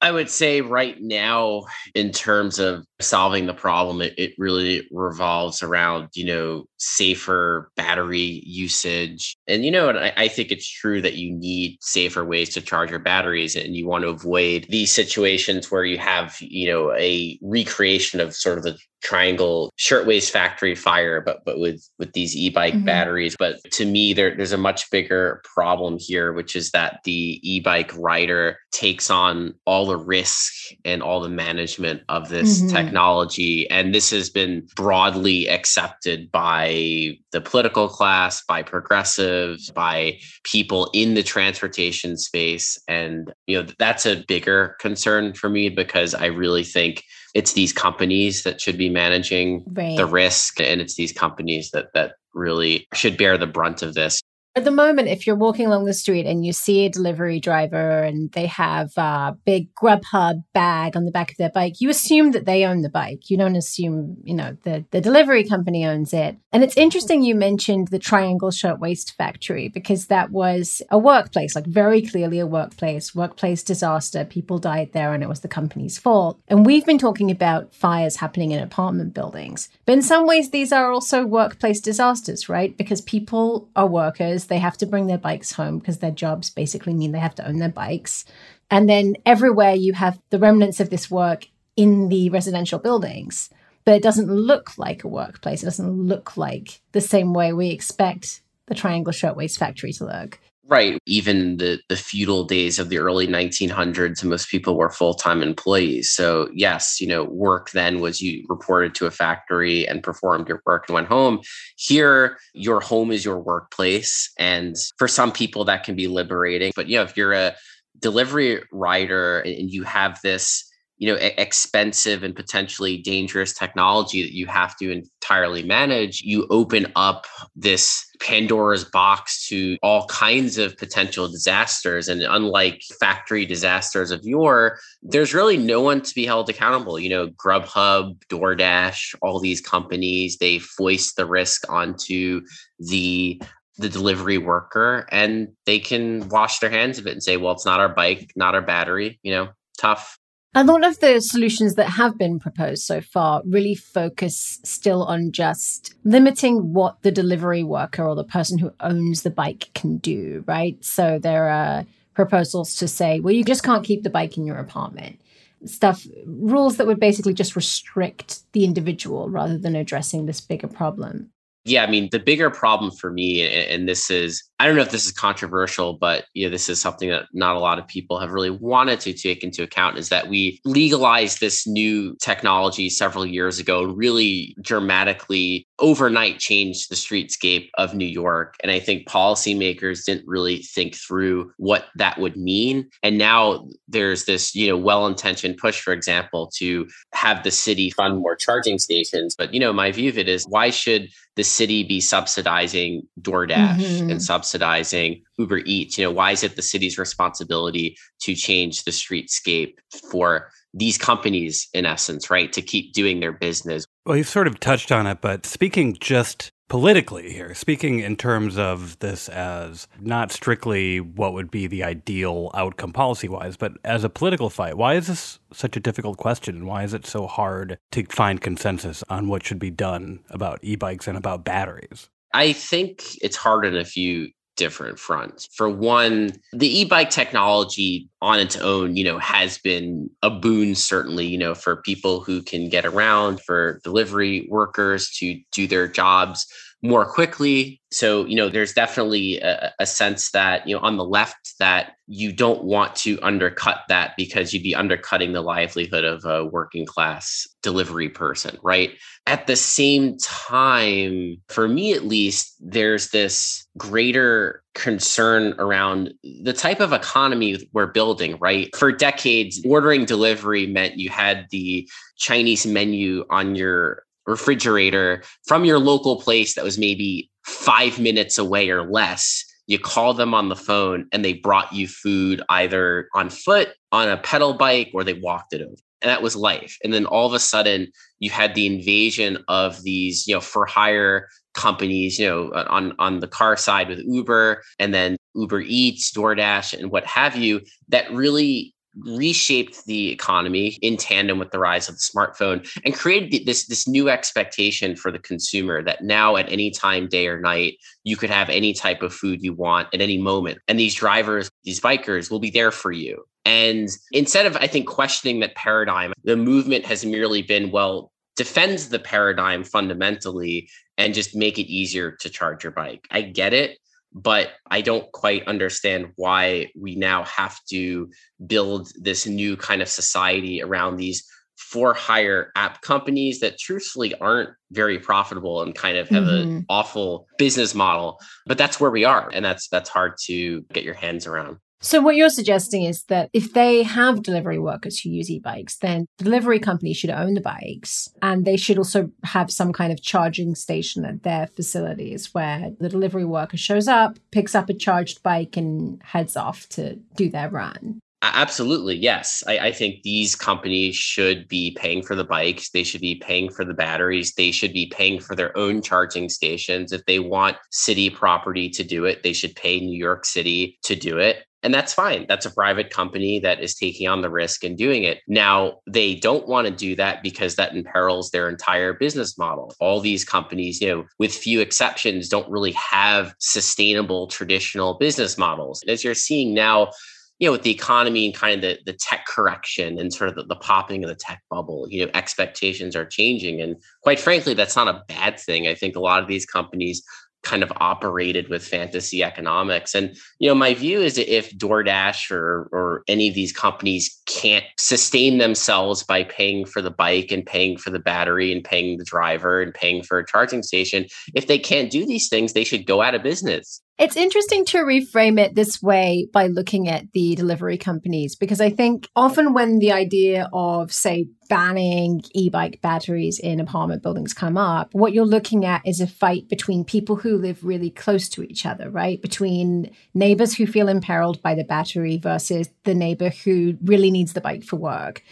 I 0.00 0.10
would 0.10 0.30
say 0.30 0.62
right 0.62 0.96
now, 0.98 1.64
in 1.94 2.12
terms 2.12 2.58
of 2.58 2.86
solving 3.00 3.46
the 3.46 3.54
problem, 3.54 4.00
it, 4.00 4.14
it 4.18 4.34
really 4.38 4.86
revolves 4.90 5.62
around, 5.62 6.08
you 6.14 6.24
know, 6.24 6.64
safer 6.78 7.70
battery 7.76 8.42
usage. 8.44 9.36
And, 9.46 9.64
you 9.64 9.70
know, 9.70 9.88
and 9.88 9.98
I, 9.98 10.12
I 10.16 10.28
think 10.28 10.50
it's 10.50 10.68
true 10.68 11.02
that 11.02 11.14
you 11.14 11.32
need 11.32 11.78
safer 11.80 12.24
ways 12.24 12.50
to 12.54 12.60
charge 12.60 12.90
your 12.90 12.98
batteries 12.98 13.56
and 13.56 13.76
you 13.76 13.86
want 13.86 14.02
to 14.02 14.08
avoid 14.08 14.66
these 14.68 14.92
situations 14.92 15.70
where 15.70 15.84
you 15.84 15.98
have, 15.98 16.36
you 16.40 16.68
know, 16.68 16.92
a 16.94 17.38
recreation 17.42 18.20
of 18.20 18.34
sort 18.34 18.58
of 18.58 18.64
the 18.64 18.78
triangle 19.02 19.72
shirtwaist 19.76 20.32
factory 20.32 20.74
fire 20.74 21.20
but 21.20 21.44
but 21.44 21.60
with 21.60 21.88
with 21.98 22.12
these 22.14 22.34
e-bike 22.34 22.74
mm-hmm. 22.74 22.86
batteries 22.86 23.36
but 23.38 23.58
to 23.70 23.84
me 23.84 24.12
there, 24.12 24.34
there's 24.34 24.52
a 24.52 24.58
much 24.58 24.90
bigger 24.90 25.40
problem 25.44 25.96
here 26.00 26.32
which 26.32 26.56
is 26.56 26.70
that 26.72 27.00
the 27.04 27.38
e-bike 27.42 27.92
rider 27.96 28.58
takes 28.72 29.08
on 29.08 29.54
all 29.64 29.86
the 29.86 29.96
risk 29.96 30.52
and 30.84 31.02
all 31.02 31.20
the 31.20 31.28
management 31.28 32.02
of 32.08 32.28
this 32.28 32.58
mm-hmm. 32.58 32.74
Technology 32.86 33.68
and 33.70 33.94
this 33.94 34.10
has 34.10 34.30
been 34.30 34.66
broadly 34.74 35.48
accepted 35.48 36.30
by 36.30 37.16
the 37.32 37.40
political 37.40 37.88
class 37.88 38.42
by 38.44 38.62
progressives 38.62 39.70
by 39.70 40.18
people 40.44 40.90
in 40.92 41.14
the 41.14 41.22
transportation 41.22 42.16
space 42.16 42.80
and 42.88 43.32
you 43.46 43.60
know 43.60 43.68
that's 43.78 44.06
a 44.06 44.24
bigger 44.28 44.76
concern 44.80 45.32
for 45.32 45.48
me 45.48 45.68
because 45.68 46.14
i 46.14 46.26
really 46.26 46.64
think 46.64 47.02
it's 47.34 47.52
these 47.52 47.72
companies 47.72 48.44
that 48.44 48.60
should 48.60 48.78
be 48.78 48.88
managing 48.88 49.62
right. 49.66 49.96
the 49.96 50.06
risk 50.06 50.60
and 50.60 50.80
it's 50.80 50.96
these 50.96 51.12
companies 51.12 51.70
that 51.72 51.92
that 51.92 52.14
really 52.34 52.86
should 52.94 53.16
bear 53.16 53.36
the 53.36 53.46
brunt 53.46 53.82
of 53.82 53.94
this 53.94 54.20
at 54.56 54.64
the 54.64 54.70
moment, 54.70 55.08
if 55.08 55.26
you're 55.26 55.36
walking 55.36 55.66
along 55.66 55.84
the 55.84 55.92
street 55.92 56.24
and 56.24 56.44
you 56.44 56.50
see 56.54 56.86
a 56.86 56.88
delivery 56.88 57.38
driver 57.38 58.02
and 58.02 58.32
they 58.32 58.46
have 58.46 58.90
a 58.96 59.36
big 59.44 59.72
Grubhub 59.74 60.44
bag 60.54 60.96
on 60.96 61.04
the 61.04 61.10
back 61.10 61.30
of 61.30 61.36
their 61.36 61.50
bike, 61.50 61.74
you 61.78 61.90
assume 61.90 62.30
that 62.30 62.46
they 62.46 62.64
own 62.64 62.80
the 62.80 62.88
bike. 62.88 63.28
You 63.28 63.36
don't 63.36 63.54
assume, 63.54 64.16
you 64.24 64.34
know, 64.34 64.56
the, 64.62 64.86
the 64.92 65.02
delivery 65.02 65.44
company 65.44 65.84
owns 65.84 66.14
it. 66.14 66.38
And 66.52 66.64
it's 66.64 66.78
interesting 66.78 67.22
you 67.22 67.34
mentioned 67.34 67.88
the 67.88 67.98
Triangle 67.98 68.50
Shirtwaist 68.50 69.14
Factory 69.18 69.68
because 69.68 70.06
that 70.06 70.30
was 70.30 70.80
a 70.90 70.98
workplace, 70.98 71.54
like 71.54 71.66
very 71.66 72.00
clearly 72.00 72.38
a 72.38 72.46
workplace, 72.46 73.14
workplace 73.14 73.62
disaster. 73.62 74.24
People 74.24 74.58
died 74.58 74.94
there 74.94 75.12
and 75.12 75.22
it 75.22 75.28
was 75.28 75.40
the 75.40 75.48
company's 75.48 75.98
fault. 75.98 76.40
And 76.48 76.64
we've 76.64 76.86
been 76.86 76.96
talking 76.96 77.30
about 77.30 77.74
fires 77.74 78.16
happening 78.16 78.52
in 78.52 78.62
apartment 78.62 79.12
buildings. 79.12 79.68
But 79.84 79.92
in 79.92 80.02
some 80.02 80.26
ways, 80.26 80.48
these 80.48 80.72
are 80.72 80.90
also 80.90 81.26
workplace 81.26 81.82
disasters, 81.82 82.48
right? 82.48 82.74
Because 82.74 83.02
people 83.02 83.68
are 83.76 83.86
workers 83.86 84.45
they 84.46 84.58
have 84.58 84.76
to 84.78 84.86
bring 84.86 85.06
their 85.06 85.18
bikes 85.18 85.52
home 85.52 85.78
because 85.78 85.98
their 85.98 86.10
jobs 86.10 86.50
basically 86.50 86.94
mean 86.94 87.12
they 87.12 87.18
have 87.18 87.34
to 87.36 87.46
own 87.46 87.58
their 87.58 87.68
bikes. 87.68 88.24
And 88.70 88.88
then 88.88 89.16
everywhere 89.24 89.74
you 89.74 89.92
have 89.92 90.20
the 90.30 90.38
remnants 90.38 90.80
of 90.80 90.90
this 90.90 91.10
work 91.10 91.46
in 91.76 92.08
the 92.08 92.30
residential 92.30 92.78
buildings, 92.78 93.50
but 93.84 93.94
it 93.94 94.02
doesn't 94.02 94.30
look 94.30 94.76
like 94.78 95.04
a 95.04 95.08
workplace. 95.08 95.62
It 95.62 95.66
doesn't 95.66 96.06
look 96.06 96.36
like 96.36 96.80
the 96.92 97.00
same 97.00 97.32
way 97.32 97.52
we 97.52 97.70
expect 97.70 98.42
the 98.66 98.74
Triangle 98.74 99.12
Shirtwaist 99.12 99.58
Factory 99.58 99.92
to 99.94 100.06
look. 100.06 100.40
Right. 100.68 100.98
Even 101.06 101.58
the, 101.58 101.78
the 101.88 101.96
feudal 101.96 102.42
days 102.42 102.80
of 102.80 102.88
the 102.88 102.98
early 102.98 103.28
1900s, 103.28 104.24
most 104.24 104.48
people 104.50 104.76
were 104.76 104.90
full 104.90 105.14
time 105.14 105.40
employees. 105.40 106.10
So, 106.10 106.48
yes, 106.52 107.00
you 107.00 107.06
know, 107.06 107.22
work 107.22 107.70
then 107.70 108.00
was 108.00 108.20
you 108.20 108.44
reported 108.48 108.92
to 108.96 109.06
a 109.06 109.12
factory 109.12 109.86
and 109.86 110.02
performed 110.02 110.48
your 110.48 110.62
work 110.66 110.86
and 110.88 110.94
went 110.94 111.06
home. 111.06 111.40
Here, 111.76 112.38
your 112.52 112.80
home 112.80 113.12
is 113.12 113.24
your 113.24 113.38
workplace. 113.38 114.32
And 114.40 114.74
for 114.98 115.06
some 115.06 115.30
people, 115.30 115.64
that 115.66 115.84
can 115.84 115.94
be 115.94 116.08
liberating. 116.08 116.72
But, 116.74 116.88
you 116.88 116.96
know, 116.96 117.04
if 117.04 117.16
you're 117.16 117.32
a 117.32 117.54
delivery 118.00 118.60
rider 118.72 119.40
and 119.40 119.70
you 119.70 119.84
have 119.84 120.20
this 120.22 120.68
you 120.98 121.06
know 121.06 121.18
expensive 121.20 122.22
and 122.22 122.34
potentially 122.34 122.96
dangerous 122.98 123.52
technology 123.52 124.22
that 124.22 124.32
you 124.32 124.46
have 124.46 124.76
to 124.76 124.90
entirely 124.90 125.62
manage 125.62 126.22
you 126.22 126.46
open 126.50 126.90
up 126.96 127.26
this 127.54 128.06
pandora's 128.20 128.84
box 128.84 129.46
to 129.46 129.76
all 129.82 130.06
kinds 130.06 130.58
of 130.58 130.76
potential 130.78 131.28
disasters 131.28 132.08
and 132.08 132.22
unlike 132.22 132.80
factory 132.98 133.44
disasters 133.44 134.10
of 134.10 134.24
yore 134.24 134.78
there's 135.02 135.34
really 135.34 135.56
no 135.56 135.80
one 135.80 136.00
to 136.00 136.14
be 136.14 136.24
held 136.24 136.48
accountable 136.48 136.98
you 136.98 137.10
know 137.10 137.28
grubhub 137.28 138.16
doordash 138.30 139.14
all 139.22 139.38
these 139.38 139.60
companies 139.60 140.38
they 140.38 140.58
foist 140.58 141.16
the 141.16 141.26
risk 141.26 141.70
onto 141.70 142.40
the 142.78 143.40
the 143.78 143.88
delivery 143.88 144.38
worker 144.38 145.06
and 145.12 145.48
they 145.66 145.78
can 145.78 146.28
wash 146.28 146.58
their 146.60 146.70
hands 146.70 146.98
of 146.98 147.06
it 147.06 147.12
and 147.12 147.22
say, 147.22 147.36
well, 147.36 147.52
it's 147.52 147.66
not 147.66 147.80
our 147.80 147.88
bike, 147.88 148.30
not 148.34 148.54
our 148.54 148.62
battery, 148.62 149.18
you 149.22 149.32
know, 149.32 149.48
tough. 149.78 150.18
A 150.58 150.64
lot 150.64 150.86
of 150.86 150.98
the 151.00 151.20
solutions 151.20 151.74
that 151.74 151.90
have 151.90 152.16
been 152.16 152.40
proposed 152.40 152.84
so 152.84 153.02
far 153.02 153.42
really 153.44 153.74
focus 153.74 154.58
still 154.64 155.04
on 155.04 155.30
just 155.30 155.92
limiting 156.02 156.72
what 156.72 157.02
the 157.02 157.12
delivery 157.12 157.62
worker 157.62 158.08
or 158.08 158.14
the 158.14 158.24
person 158.24 158.58
who 158.58 158.72
owns 158.80 159.20
the 159.20 159.28
bike 159.28 159.68
can 159.74 159.98
do, 159.98 160.42
right? 160.46 160.82
So 160.82 161.18
there 161.18 161.50
are 161.50 161.84
proposals 162.14 162.74
to 162.76 162.88
say, 162.88 163.20
well, 163.20 163.34
you 163.34 163.44
just 163.44 163.64
can't 163.64 163.84
keep 163.84 164.02
the 164.02 164.08
bike 164.08 164.38
in 164.38 164.46
your 164.46 164.56
apartment. 164.56 165.20
Stuff, 165.66 166.06
rules 166.24 166.78
that 166.78 166.86
would 166.86 167.00
basically 167.00 167.34
just 167.34 167.54
restrict 167.54 168.50
the 168.52 168.64
individual 168.64 169.28
rather 169.28 169.58
than 169.58 169.76
addressing 169.76 170.24
this 170.24 170.40
bigger 170.40 170.68
problem. 170.68 171.32
Yeah, 171.68 171.82
I 171.82 171.90
mean, 171.90 172.08
the 172.12 172.20
bigger 172.20 172.48
problem 172.48 172.92
for 172.92 173.10
me, 173.10 173.42
and 173.44 173.88
this 173.88 174.08
is, 174.08 174.44
I 174.60 174.66
don't 174.66 174.76
know 174.76 174.82
if 174.82 174.92
this 174.92 175.04
is 175.04 175.10
controversial, 175.10 175.94
but 175.94 176.26
you 176.32 176.46
know, 176.46 176.50
this 176.50 176.68
is 176.68 176.80
something 176.80 177.08
that 177.10 177.24
not 177.32 177.56
a 177.56 177.58
lot 177.58 177.80
of 177.80 177.88
people 177.88 178.20
have 178.20 178.30
really 178.30 178.50
wanted 178.50 179.00
to 179.00 179.12
take 179.12 179.42
into 179.42 179.64
account 179.64 179.98
is 179.98 180.08
that 180.10 180.28
we 180.28 180.60
legalized 180.64 181.40
this 181.40 181.66
new 181.66 182.14
technology 182.22 182.88
several 182.88 183.26
years 183.26 183.58
ago 183.58 183.82
really 183.82 184.54
dramatically 184.62 185.65
overnight 185.78 186.38
changed 186.38 186.90
the 186.90 186.94
streetscape 186.94 187.68
of 187.76 187.94
New 187.94 188.06
York. 188.06 188.54
And 188.62 188.72
I 188.72 188.78
think 188.78 189.06
policymakers 189.06 190.04
didn't 190.04 190.26
really 190.26 190.58
think 190.58 190.94
through 190.94 191.52
what 191.58 191.86
that 191.96 192.18
would 192.18 192.36
mean. 192.36 192.88
And 193.02 193.18
now 193.18 193.68
there's 193.86 194.24
this, 194.24 194.54
you 194.54 194.68
know, 194.68 194.76
well-intentioned 194.76 195.58
push, 195.58 195.80
for 195.80 195.92
example, 195.92 196.50
to 196.56 196.88
have 197.12 197.42
the 197.42 197.50
city 197.50 197.90
fund 197.90 198.18
more 198.18 198.36
charging 198.36 198.78
stations. 198.78 199.34
But, 199.36 199.52
you 199.52 199.60
know, 199.60 199.72
my 199.72 199.92
view 199.92 200.08
of 200.08 200.18
it 200.18 200.28
is 200.28 200.46
why 200.48 200.70
should 200.70 201.08
the 201.36 201.44
city 201.44 201.84
be 201.84 202.00
subsidizing 202.00 203.06
DoorDash 203.20 203.76
mm-hmm. 203.76 204.10
and 204.10 204.22
subsidizing 204.22 205.22
Uber 205.38 205.58
Eats? 205.58 205.98
You 205.98 206.04
know, 206.04 206.12
why 206.12 206.30
is 206.30 206.42
it 206.42 206.56
the 206.56 206.62
city's 206.62 206.98
responsibility 206.98 207.98
to 208.22 208.34
change 208.34 208.84
the 208.84 208.92
streetscape 208.92 209.74
for 210.10 210.50
these 210.72 210.96
companies, 210.96 211.68
in 211.74 211.84
essence, 211.84 212.30
right, 212.30 212.52
to 212.52 212.62
keep 212.62 212.94
doing 212.94 213.20
their 213.20 213.32
business? 213.32 213.86
Well, 214.06 214.16
you've 214.16 214.28
sort 214.28 214.46
of 214.46 214.60
touched 214.60 214.92
on 214.92 215.08
it, 215.08 215.20
but 215.20 215.44
speaking 215.44 215.96
just 215.98 216.52
politically 216.68 217.32
here, 217.32 217.54
speaking 217.54 217.98
in 217.98 218.14
terms 218.14 218.56
of 218.56 218.96
this 219.00 219.28
as 219.28 219.88
not 219.98 220.30
strictly 220.30 221.00
what 221.00 221.32
would 221.32 221.50
be 221.50 221.66
the 221.66 221.82
ideal 221.82 222.52
outcome 222.54 222.92
policy 222.92 223.28
wise, 223.28 223.56
but 223.56 223.72
as 223.82 224.04
a 224.04 224.08
political 224.08 224.48
fight, 224.48 224.76
why 224.76 224.94
is 224.94 225.08
this 225.08 225.40
such 225.52 225.76
a 225.76 225.80
difficult 225.80 226.18
question? 226.18 226.66
Why 226.66 226.84
is 226.84 226.94
it 226.94 227.04
so 227.04 227.26
hard 227.26 227.78
to 227.90 228.04
find 228.04 228.40
consensus 228.40 229.02
on 229.08 229.26
what 229.26 229.44
should 229.44 229.58
be 229.58 229.72
done 229.72 230.20
about 230.30 230.60
e 230.62 230.76
bikes 230.76 231.08
and 231.08 231.18
about 231.18 231.44
batteries? 231.44 232.08
I 232.32 232.52
think 232.52 233.02
it's 233.20 233.36
hard 233.36 233.66
on 233.66 233.76
a 233.76 233.84
few 233.84 234.30
different 234.56 234.98
fronts. 234.98 235.48
For 235.54 235.68
one, 235.68 236.32
the 236.52 236.80
e-bike 236.80 237.10
technology 237.10 238.08
on 238.22 238.40
its 238.40 238.56
own, 238.56 238.96
you 238.96 239.04
know, 239.04 239.18
has 239.18 239.58
been 239.58 240.10
a 240.22 240.30
boon 240.30 240.74
certainly, 240.74 241.26
you 241.26 241.38
know, 241.38 241.54
for 241.54 241.76
people 241.76 242.20
who 242.20 242.42
can 242.42 242.68
get 242.68 242.84
around, 242.84 243.40
for 243.42 243.80
delivery 243.84 244.46
workers 244.50 245.10
to 245.18 245.38
do 245.52 245.66
their 245.66 245.86
jobs 245.86 246.46
more 246.82 247.04
quickly. 247.04 247.80
So, 247.90 248.26
you 248.26 248.36
know, 248.36 248.48
there's 248.48 248.72
definitely 248.72 249.40
a, 249.40 249.72
a, 249.78 249.86
sense 249.86 250.30
that, 250.32 250.66
you 250.68 250.74
know, 250.74 250.82
on 250.82 250.96
the 250.96 251.04
left 251.04 251.54
that 251.58 251.92
you 252.06 252.32
don't 252.32 252.64
want 252.64 252.94
to 252.96 253.18
undercut 253.22 253.80
that 253.88 254.12
because 254.16 254.52
you'd 254.52 254.62
be 254.62 254.74
undercutting 254.74 255.32
the 255.32 255.40
livelihood 255.40 256.04
of 256.04 256.24
a 256.24 256.44
working 256.44 256.84
class 256.84 257.46
delivery 257.62 258.08
person, 258.08 258.58
right? 258.62 258.92
At 259.26 259.46
the 259.46 259.56
same 259.56 260.18
time, 260.18 261.38
for 261.48 261.66
me 261.66 261.94
at 261.94 262.04
least, 262.04 262.54
there's 262.60 263.10
this 263.10 263.66
greater 263.78 264.62
concern 264.74 265.54
around 265.58 266.12
the 266.22 266.52
type 266.52 266.80
of 266.80 266.92
economy 266.92 267.58
we're 267.72 267.86
building, 267.86 268.36
right? 268.40 268.74
For 268.76 268.92
decades, 268.92 269.60
ordering 269.64 270.04
delivery 270.04 270.66
meant 270.66 270.98
you 270.98 271.08
had 271.08 271.46
the 271.50 271.88
Chinese 272.16 272.66
menu 272.66 273.24
on 273.30 273.56
your 273.56 274.05
refrigerator 274.26 275.22
from 275.46 275.64
your 275.64 275.78
local 275.78 276.20
place 276.20 276.54
that 276.54 276.64
was 276.64 276.78
maybe 276.78 277.30
five 277.44 277.98
minutes 277.98 278.38
away 278.38 278.70
or 278.70 278.90
less. 278.90 279.44
You 279.66 279.78
call 279.78 280.14
them 280.14 280.34
on 280.34 280.48
the 280.48 280.56
phone 280.56 281.08
and 281.12 281.24
they 281.24 281.34
brought 281.34 281.72
you 281.72 281.88
food 281.88 282.42
either 282.48 283.08
on 283.14 283.30
foot, 283.30 283.70
on 283.90 284.08
a 284.08 284.16
pedal 284.16 284.54
bike, 284.54 284.90
or 284.94 285.02
they 285.02 285.14
walked 285.14 285.52
it 285.52 285.62
over. 285.62 285.74
And 286.02 286.10
that 286.10 286.22
was 286.22 286.36
life. 286.36 286.76
And 286.84 286.92
then 286.92 287.06
all 287.06 287.26
of 287.26 287.32
a 287.32 287.38
sudden, 287.38 287.88
you 288.18 288.30
had 288.30 288.54
the 288.54 288.66
invasion 288.66 289.38
of 289.48 289.82
these, 289.82 290.26
you 290.26 290.34
know, 290.34 290.40
for 290.40 290.66
hire 290.66 291.28
companies, 291.54 292.18
you 292.18 292.28
know, 292.28 292.50
uh, 292.50 292.66
on 292.68 292.94
on 292.98 293.20
the 293.20 293.26
car 293.26 293.56
side 293.56 293.88
with 293.88 293.98
Uber 294.06 294.62
and 294.78 294.94
then 294.94 295.16
Uber 295.34 295.62
Eats, 295.62 296.12
DoorDash, 296.12 296.78
and 296.78 296.90
what 296.90 297.04
have 297.06 297.34
you, 297.34 297.62
that 297.88 298.12
really 298.12 298.74
reshaped 299.04 299.84
the 299.86 300.10
economy 300.10 300.78
in 300.82 300.96
tandem 300.96 301.38
with 301.38 301.50
the 301.50 301.58
rise 301.58 301.88
of 301.88 301.96
the 301.96 302.00
smartphone 302.00 302.66
and 302.84 302.94
created 302.94 303.46
this 303.46 303.66
this 303.66 303.86
new 303.86 304.08
expectation 304.08 304.96
for 304.96 305.10
the 305.10 305.18
consumer 305.18 305.82
that 305.82 306.02
now 306.02 306.36
at 306.36 306.50
any 306.50 306.70
time 306.70 307.06
day 307.08 307.26
or 307.26 307.40
night 307.40 307.78
you 308.04 308.16
could 308.16 308.30
have 308.30 308.48
any 308.48 308.72
type 308.72 309.02
of 309.02 309.12
food 309.12 309.42
you 309.42 309.52
want 309.52 309.88
at 309.92 310.00
any 310.00 310.18
moment. 310.18 310.58
And 310.68 310.78
these 310.78 310.94
drivers 310.94 311.50
these 311.64 311.80
bikers 311.80 312.30
will 312.30 312.40
be 312.40 312.50
there 312.50 312.70
for 312.70 312.92
you. 312.92 313.24
And 313.44 313.88
instead 314.12 314.46
of 314.46 314.56
i 314.56 314.66
think 314.66 314.86
questioning 314.86 315.40
that 315.40 315.54
paradigm 315.54 316.12
the 316.24 316.36
movement 316.36 316.84
has 316.86 317.04
merely 317.04 317.42
been 317.42 317.70
well 317.70 318.12
defends 318.36 318.90
the 318.90 318.98
paradigm 318.98 319.64
fundamentally 319.64 320.68
and 320.98 321.14
just 321.14 321.34
make 321.34 321.58
it 321.58 321.70
easier 321.70 322.12
to 322.12 322.30
charge 322.30 322.62
your 322.62 322.70
bike. 322.70 323.06
I 323.10 323.22
get 323.22 323.52
it 323.52 323.78
but 324.16 324.52
I 324.70 324.80
don't 324.80 325.12
quite 325.12 325.46
understand 325.46 326.12
why 326.16 326.70
we 326.74 326.96
now 326.96 327.24
have 327.24 327.60
to 327.68 328.10
build 328.46 328.90
this 328.98 329.26
new 329.26 329.58
kind 329.58 329.82
of 329.82 329.88
society 329.88 330.62
around 330.62 330.96
these 330.96 331.22
for 331.58 331.92
hire 331.92 332.50
app 332.56 332.80
companies 332.80 333.40
that 333.40 333.58
truthfully 333.58 334.14
aren't 334.14 334.50
very 334.72 334.98
profitable 334.98 335.62
and 335.62 335.74
kind 335.74 335.98
of 335.98 336.08
have 336.08 336.24
mm-hmm. 336.24 336.56
an 336.56 336.66
awful 336.68 337.26
business 337.38 337.74
model 337.74 338.18
but 338.46 338.58
that's 338.58 338.78
where 338.80 338.90
we 338.90 339.04
are 339.04 339.30
and 339.32 339.44
that's 339.44 339.68
that's 339.68 339.88
hard 339.88 340.14
to 340.18 340.62
get 340.72 340.84
your 340.84 340.94
hands 340.94 341.26
around 341.26 341.58
so, 341.86 342.00
what 342.00 342.16
you're 342.16 342.30
suggesting 342.30 342.82
is 342.82 343.04
that 343.04 343.30
if 343.32 343.52
they 343.52 343.84
have 343.84 344.24
delivery 344.24 344.58
workers 344.58 344.98
who 344.98 345.10
use 345.10 345.30
e 345.30 345.38
bikes, 345.38 345.76
then 345.76 346.06
the 346.18 346.24
delivery 346.24 346.58
company 346.58 346.92
should 346.92 347.10
own 347.10 347.34
the 347.34 347.40
bikes 347.40 348.08
and 348.20 348.44
they 348.44 348.56
should 348.56 348.76
also 348.76 349.12
have 349.22 349.52
some 349.52 349.72
kind 349.72 349.92
of 349.92 350.02
charging 350.02 350.56
station 350.56 351.04
at 351.04 351.22
their 351.22 351.46
facilities 351.46 352.34
where 352.34 352.72
the 352.80 352.88
delivery 352.88 353.24
worker 353.24 353.56
shows 353.56 353.86
up, 353.86 354.18
picks 354.32 354.52
up 354.52 354.68
a 354.68 354.74
charged 354.74 355.22
bike, 355.22 355.56
and 355.56 356.02
heads 356.02 356.36
off 356.36 356.68
to 356.70 356.96
do 357.14 357.30
their 357.30 357.50
run. 357.50 358.00
Absolutely, 358.22 358.96
yes. 358.96 359.44
I, 359.46 359.58
I, 359.58 359.72
think 359.72 360.02
these 360.02 360.34
companies 360.34 360.96
should 360.96 361.46
be 361.46 361.76
paying 361.78 362.02
for 362.02 362.16
the 362.16 362.24
bikes. 362.24 362.70
They 362.70 362.82
should 362.82 363.02
be 363.02 363.16
paying 363.16 363.50
for 363.50 363.64
the 363.64 363.74
batteries. 363.74 364.32
They 364.34 364.50
should 364.50 364.72
be 364.72 364.86
paying 364.86 365.20
for 365.20 365.36
their 365.36 365.56
own 365.56 365.82
charging 365.82 366.28
stations. 366.28 366.92
If 366.92 367.04
they 367.04 367.20
want 367.20 367.58
city 367.70 368.10
property 368.10 368.68
to 368.70 368.82
do 368.82 369.04
it, 369.04 369.22
they 369.22 369.32
should 369.32 369.54
pay 369.54 369.78
New 369.78 369.96
York 369.96 370.24
City 370.24 370.78
to 370.84 370.96
do 370.96 371.18
it. 371.18 371.44
And 371.62 371.72
that's 371.72 371.94
fine. 371.94 372.26
That's 372.28 372.46
a 372.46 372.50
private 372.50 372.90
company 372.90 373.40
that 373.40 373.60
is 373.60 373.74
taking 373.74 374.06
on 374.06 374.20
the 374.20 374.30
risk 374.30 374.62
and 374.62 374.76
doing 374.76 375.02
it. 375.02 375.20
Now, 375.26 375.78
they 375.86 376.14
don't 376.14 376.46
want 376.46 376.66
to 376.66 376.72
do 376.72 376.94
that 376.96 377.22
because 377.22 377.56
that 377.56 377.74
imperils 377.74 378.30
their 378.30 378.48
entire 378.48 378.92
business 378.92 379.36
model. 379.36 379.74
All 379.80 380.00
these 380.00 380.24
companies, 380.24 380.80
you 380.80 380.88
know, 380.88 381.04
with 381.18 381.34
few 381.34 381.60
exceptions, 381.60 382.28
don't 382.28 382.48
really 382.50 382.72
have 382.72 383.34
sustainable 383.38 384.28
traditional 384.28 384.94
business 384.94 385.36
models. 385.38 385.82
As 385.88 386.04
you're 386.04 386.14
seeing 386.14 386.54
now, 386.54 386.90
you 387.38 387.48
know, 387.48 387.52
with 387.52 387.62
the 387.62 387.70
economy 387.70 388.26
and 388.26 388.34
kind 388.34 388.54
of 388.54 388.60
the, 388.62 388.78
the 388.92 388.98
tech 388.98 389.26
correction 389.26 389.98
and 389.98 390.12
sort 390.12 390.30
of 390.30 390.36
the, 390.36 390.44
the, 390.44 390.56
popping 390.56 391.04
of 391.04 391.08
the 391.08 391.16
tech 391.16 391.42
bubble, 391.50 391.86
you 391.90 392.04
know, 392.04 392.10
expectations 392.14 392.96
are 392.96 393.04
changing. 393.04 393.60
And 393.60 393.76
quite 394.02 394.18
frankly, 394.18 394.54
that's 394.54 394.76
not 394.76 394.88
a 394.88 395.02
bad 395.08 395.38
thing. 395.38 395.68
I 395.68 395.74
think 395.74 395.96
a 395.96 396.00
lot 396.00 396.22
of 396.22 396.28
these 396.28 396.46
companies 396.46 397.02
kind 397.46 397.62
of 397.62 397.72
operated 397.76 398.48
with 398.48 398.66
fantasy 398.66 399.22
economics. 399.22 399.94
And 399.94 400.16
you 400.40 400.48
know, 400.48 400.54
my 400.54 400.74
view 400.74 401.00
is 401.00 401.16
if 401.16 401.56
DoorDash 401.56 402.30
or 402.32 402.68
or 402.72 403.04
any 403.06 403.28
of 403.28 403.34
these 403.34 403.52
companies 403.52 404.20
can't 404.26 404.64
sustain 404.78 405.38
themselves 405.38 406.02
by 406.02 406.24
paying 406.24 406.66
for 406.66 406.82
the 406.82 406.90
bike 406.90 407.30
and 407.30 407.46
paying 407.46 407.78
for 407.78 407.90
the 407.90 408.00
battery 408.00 408.52
and 408.52 408.64
paying 408.64 408.98
the 408.98 409.04
driver 409.04 409.62
and 409.62 409.72
paying 409.72 410.02
for 410.02 410.18
a 410.18 410.26
charging 410.26 410.64
station, 410.64 411.06
if 411.34 411.46
they 411.46 411.58
can't 411.58 411.90
do 411.90 412.04
these 412.04 412.28
things, 412.28 412.52
they 412.52 412.64
should 412.64 412.84
go 412.84 413.00
out 413.00 413.14
of 413.14 413.22
business. 413.22 413.80
It's 413.98 414.16
interesting 414.16 414.66
to 414.66 414.84
reframe 414.84 415.40
it 415.40 415.54
this 415.54 415.82
way 415.82 416.28
by 416.30 416.48
looking 416.48 416.86
at 416.86 417.10
the 417.12 417.34
delivery 417.34 417.78
companies, 417.78 418.36
because 418.36 418.60
I 418.60 418.68
think 418.68 419.08
often 419.16 419.54
when 419.54 419.78
the 419.78 419.92
idea 419.92 420.50
of, 420.52 420.92
say, 420.92 421.28
banning 421.48 422.20
e 422.34 422.50
bike 422.50 422.80
batteries 422.82 423.38
in 423.38 423.58
apartment 423.58 424.02
buildings 424.02 424.34
come 424.34 424.58
up, 424.58 424.90
what 424.92 425.14
you're 425.14 425.24
looking 425.24 425.64
at 425.64 425.80
is 425.86 426.02
a 426.02 426.06
fight 426.06 426.46
between 426.50 426.84
people 426.84 427.16
who 427.16 427.38
live 427.38 427.64
really 427.64 427.88
close 427.88 428.28
to 428.30 428.42
each 428.42 428.66
other, 428.66 428.90
right? 428.90 429.22
Between 429.22 429.90
neighbors 430.12 430.54
who 430.54 430.66
feel 430.66 430.88
imperiled 430.88 431.40
by 431.40 431.54
the 431.54 431.64
battery 431.64 432.18
versus 432.18 432.68
the 432.84 432.94
neighbor 432.94 433.30
who 433.30 433.78
really 433.82 434.10
needs 434.10 434.34
the 434.34 434.42
bike 434.42 434.64
for 434.64 434.76
work. 434.76 435.22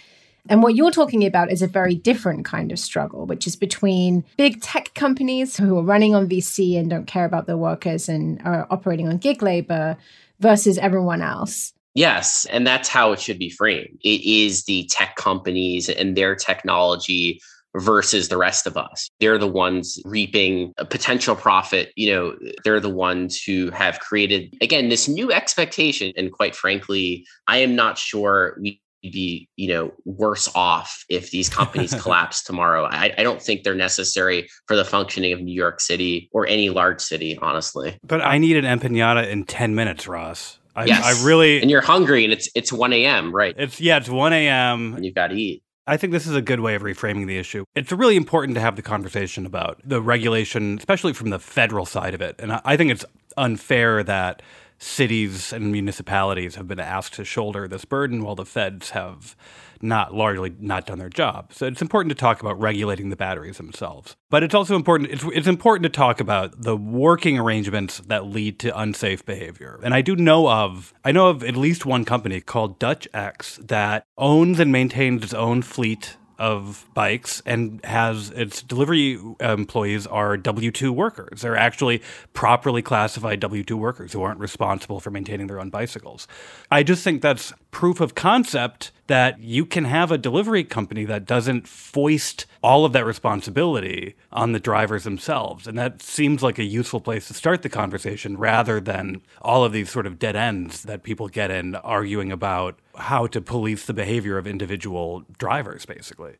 And 0.48 0.62
what 0.62 0.74
you're 0.74 0.90
talking 0.90 1.24
about 1.24 1.50
is 1.50 1.62
a 1.62 1.66
very 1.66 1.94
different 1.94 2.44
kind 2.44 2.70
of 2.70 2.78
struggle, 2.78 3.26
which 3.26 3.46
is 3.46 3.56
between 3.56 4.24
big 4.36 4.60
tech 4.60 4.92
companies 4.94 5.56
who 5.56 5.78
are 5.78 5.82
running 5.82 6.14
on 6.14 6.28
VC 6.28 6.78
and 6.78 6.90
don't 6.90 7.06
care 7.06 7.24
about 7.24 7.46
their 7.46 7.56
workers 7.56 8.08
and 8.08 8.40
are 8.44 8.66
operating 8.70 9.08
on 9.08 9.16
gig 9.16 9.42
labor 9.42 9.96
versus 10.40 10.76
everyone 10.78 11.22
else. 11.22 11.72
Yes, 11.94 12.44
and 12.50 12.66
that's 12.66 12.88
how 12.88 13.12
it 13.12 13.20
should 13.20 13.38
be 13.38 13.50
framed. 13.50 13.98
It 14.02 14.20
is 14.22 14.64
the 14.64 14.86
tech 14.90 15.16
companies 15.16 15.88
and 15.88 16.16
their 16.16 16.34
technology 16.34 17.40
versus 17.76 18.28
the 18.28 18.36
rest 18.36 18.66
of 18.66 18.76
us. 18.76 19.08
They're 19.20 19.38
the 19.38 19.48
ones 19.48 20.00
reaping 20.04 20.72
a 20.76 20.84
potential 20.84 21.34
profit. 21.34 21.92
You 21.96 22.12
know, 22.12 22.36
they're 22.64 22.80
the 22.80 22.90
ones 22.90 23.42
who 23.42 23.70
have 23.70 24.00
created, 24.00 24.56
again, 24.60 24.88
this 24.88 25.08
new 25.08 25.32
expectation. 25.32 26.12
And 26.16 26.32
quite 26.32 26.54
frankly, 26.54 27.26
I 27.48 27.58
am 27.58 27.74
not 27.74 27.98
sure 27.98 28.56
we 28.60 28.80
be 29.10 29.48
you 29.56 29.68
know 29.68 29.92
worse 30.04 30.50
off 30.54 31.04
if 31.08 31.30
these 31.30 31.48
companies 31.48 31.94
collapse 32.02 32.42
tomorrow 32.42 32.84
I, 32.84 33.14
I, 33.18 33.22
don't 33.22 33.40
think 33.42 33.62
they're 33.62 33.74
necessary 33.74 34.48
for 34.66 34.76
the 34.76 34.84
functioning 34.84 35.32
of 35.32 35.40
new 35.40 35.54
york 35.54 35.80
city 35.80 36.28
or 36.32 36.46
any 36.46 36.70
large 36.70 37.00
city 37.00 37.38
honestly 37.40 37.98
but 38.02 38.22
i 38.22 38.38
need 38.38 38.56
an 38.56 38.64
empanada 38.64 39.28
in 39.28 39.44
10 39.44 39.74
minutes 39.74 40.06
ross 40.06 40.58
I, 40.76 40.86
yes. 40.86 41.04
I 41.04 41.24
really 41.24 41.60
and 41.60 41.70
you're 41.70 41.80
hungry 41.80 42.24
and 42.24 42.32
it's 42.32 42.48
it's 42.54 42.72
1 42.72 42.92
a.m 42.92 43.34
right 43.34 43.54
it's 43.58 43.80
yeah 43.80 43.96
it's 43.96 44.08
1 44.08 44.32
a.m 44.32 44.94
and 44.94 45.04
you've 45.04 45.14
got 45.14 45.28
to 45.28 45.34
eat 45.34 45.62
I 45.86 45.98
think 45.98 46.14
this 46.14 46.26
is 46.26 46.34
a 46.34 46.40
good 46.40 46.60
way 46.60 46.74
of 46.74 46.82
reframing 46.82 47.26
the 47.26 47.36
issue. 47.36 47.64
It's 47.74 47.92
really 47.92 48.16
important 48.16 48.54
to 48.54 48.60
have 48.62 48.74
the 48.76 48.80
conversation 48.80 49.44
about 49.44 49.82
the 49.84 50.00
regulation, 50.00 50.78
especially 50.78 51.12
from 51.12 51.28
the 51.28 51.38
federal 51.38 51.84
side 51.84 52.14
of 52.14 52.22
it. 52.22 52.36
And 52.38 52.58
I 52.64 52.78
think 52.78 52.90
it's 52.90 53.04
unfair 53.36 54.02
that 54.02 54.40
cities 54.78 55.52
and 55.52 55.72
municipalities 55.72 56.56
have 56.56 56.68
been 56.68 56.80
asked 56.80 57.14
to 57.14 57.24
shoulder 57.24 57.66
this 57.68 57.84
burden 57.84 58.22
while 58.22 58.34
the 58.34 58.44
feds 58.44 58.90
have 58.90 59.36
not 59.80 60.14
largely 60.14 60.54
not 60.58 60.86
done 60.86 60.98
their 60.98 61.10
job. 61.10 61.52
So 61.52 61.66
it's 61.66 61.82
important 61.82 62.10
to 62.10 62.14
talk 62.14 62.40
about 62.40 62.58
regulating 62.60 63.10
the 63.10 63.16
batteries 63.16 63.58
themselves. 63.58 64.16
But 64.30 64.42
it's 64.42 64.54
also 64.54 64.76
important 64.76 65.10
it's, 65.10 65.24
it's 65.32 65.46
important 65.46 65.82
to 65.84 65.90
talk 65.90 66.20
about 66.20 66.62
the 66.62 66.76
working 66.76 67.38
arrangements 67.38 67.98
that 68.06 68.26
lead 68.26 68.58
to 68.60 68.78
unsafe 68.78 69.24
behavior. 69.24 69.78
And 69.82 69.94
I 69.94 70.00
do 70.00 70.16
know 70.16 70.48
of 70.48 70.94
I 71.04 71.12
know 71.12 71.28
of 71.28 71.44
at 71.44 71.56
least 71.56 71.86
one 71.86 72.04
company 72.04 72.40
called 72.40 72.78
Dutch 72.78 73.06
X 73.12 73.58
that 73.62 74.06
owns 74.16 74.58
and 74.58 74.72
maintains 74.72 75.22
its 75.22 75.34
own 75.34 75.62
fleet 75.62 76.16
of 76.38 76.86
bikes 76.94 77.42
and 77.46 77.84
has 77.84 78.30
its 78.30 78.62
delivery 78.62 79.18
uh, 79.42 79.52
employees 79.52 80.06
are 80.06 80.36
W 80.36 80.70
2 80.70 80.92
workers. 80.92 81.42
They're 81.42 81.56
actually 81.56 82.02
properly 82.32 82.82
classified 82.82 83.40
W 83.40 83.62
2 83.62 83.76
workers 83.76 84.12
who 84.12 84.22
aren't 84.22 84.40
responsible 84.40 85.00
for 85.00 85.10
maintaining 85.10 85.46
their 85.46 85.60
own 85.60 85.70
bicycles. 85.70 86.26
I 86.70 86.82
just 86.82 87.04
think 87.04 87.22
that's 87.22 87.52
proof 87.70 88.00
of 88.00 88.14
concept 88.14 88.92
that 89.06 89.40
you 89.40 89.66
can 89.66 89.84
have 89.84 90.10
a 90.10 90.18
delivery 90.18 90.64
company 90.64 91.04
that 91.04 91.26
doesn't 91.26 91.68
foist 91.68 92.46
all 92.62 92.84
of 92.84 92.92
that 92.92 93.04
responsibility 93.04 94.14
on 94.32 94.52
the 94.52 94.60
drivers 94.60 95.04
themselves. 95.04 95.66
And 95.66 95.78
that 95.78 96.00
seems 96.00 96.42
like 96.42 96.58
a 96.58 96.64
useful 96.64 97.00
place 97.00 97.28
to 97.28 97.34
start 97.34 97.62
the 97.62 97.68
conversation 97.68 98.38
rather 98.38 98.80
than 98.80 99.20
all 99.42 99.64
of 99.64 99.72
these 99.72 99.90
sort 99.90 100.06
of 100.06 100.18
dead 100.18 100.36
ends 100.36 100.82
that 100.84 101.02
people 101.02 101.28
get 101.28 101.50
in 101.50 101.74
arguing 101.76 102.32
about 102.32 102.78
how 102.96 103.26
to 103.26 103.40
police 103.40 103.84
the 103.84 103.92
behavior 103.92 104.38
of 104.38 104.46
individual 104.46 105.24
drivers, 105.38 105.84
basically. 105.84 106.36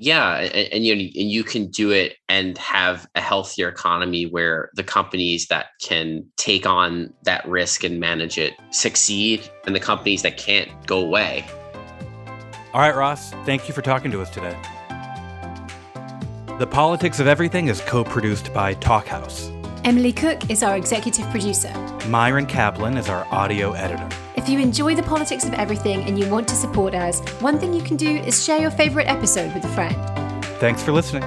Yeah, 0.00 0.36
and, 0.36 0.72
and, 0.72 0.86
you 0.86 0.94
know, 0.94 1.02
and 1.02 1.30
you 1.30 1.42
can 1.42 1.70
do 1.70 1.90
it 1.90 2.16
and 2.28 2.56
have 2.58 3.08
a 3.16 3.20
healthier 3.20 3.68
economy 3.68 4.26
where 4.26 4.70
the 4.74 4.84
companies 4.84 5.48
that 5.48 5.66
can 5.82 6.24
take 6.36 6.66
on 6.66 7.12
that 7.24 7.46
risk 7.48 7.82
and 7.82 7.98
manage 7.98 8.38
it 8.38 8.54
succeed, 8.70 9.50
and 9.66 9.74
the 9.74 9.80
companies 9.80 10.22
that 10.22 10.36
can't 10.36 10.70
go 10.86 11.00
away. 11.00 11.44
All 12.74 12.82
right, 12.82 12.94
Ross, 12.94 13.30
thank 13.46 13.66
you 13.66 13.72
for 13.72 13.80
talking 13.80 14.10
to 14.10 14.20
us 14.20 14.28
today. 14.28 14.54
The 16.58 16.66
Politics 16.66 17.18
of 17.18 17.26
Everything 17.26 17.68
is 17.68 17.80
co-produced 17.80 18.52
by 18.52 18.74
Talkhouse. 18.74 19.54
Emily 19.86 20.12
Cook 20.12 20.50
is 20.50 20.62
our 20.62 20.76
executive 20.76 21.24
producer. 21.30 21.72
Myron 22.08 22.44
Kaplan 22.44 22.98
is 22.98 23.08
our 23.08 23.26
audio 23.30 23.72
editor. 23.72 24.06
If 24.36 24.50
you 24.50 24.58
enjoy 24.58 24.94
the 24.94 25.02
politics 25.02 25.44
of 25.44 25.54
everything 25.54 26.02
and 26.02 26.18
you 26.18 26.28
want 26.28 26.46
to 26.48 26.54
support 26.54 26.94
us, 26.94 27.26
one 27.40 27.58
thing 27.58 27.72
you 27.72 27.82
can 27.82 27.96
do 27.96 28.16
is 28.18 28.44
share 28.44 28.60
your 28.60 28.70
favorite 28.70 29.08
episode 29.08 29.54
with 29.54 29.64
a 29.64 29.68
friend. 29.68 29.96
Thanks 30.58 30.82
for 30.82 30.92
listening. 30.92 31.22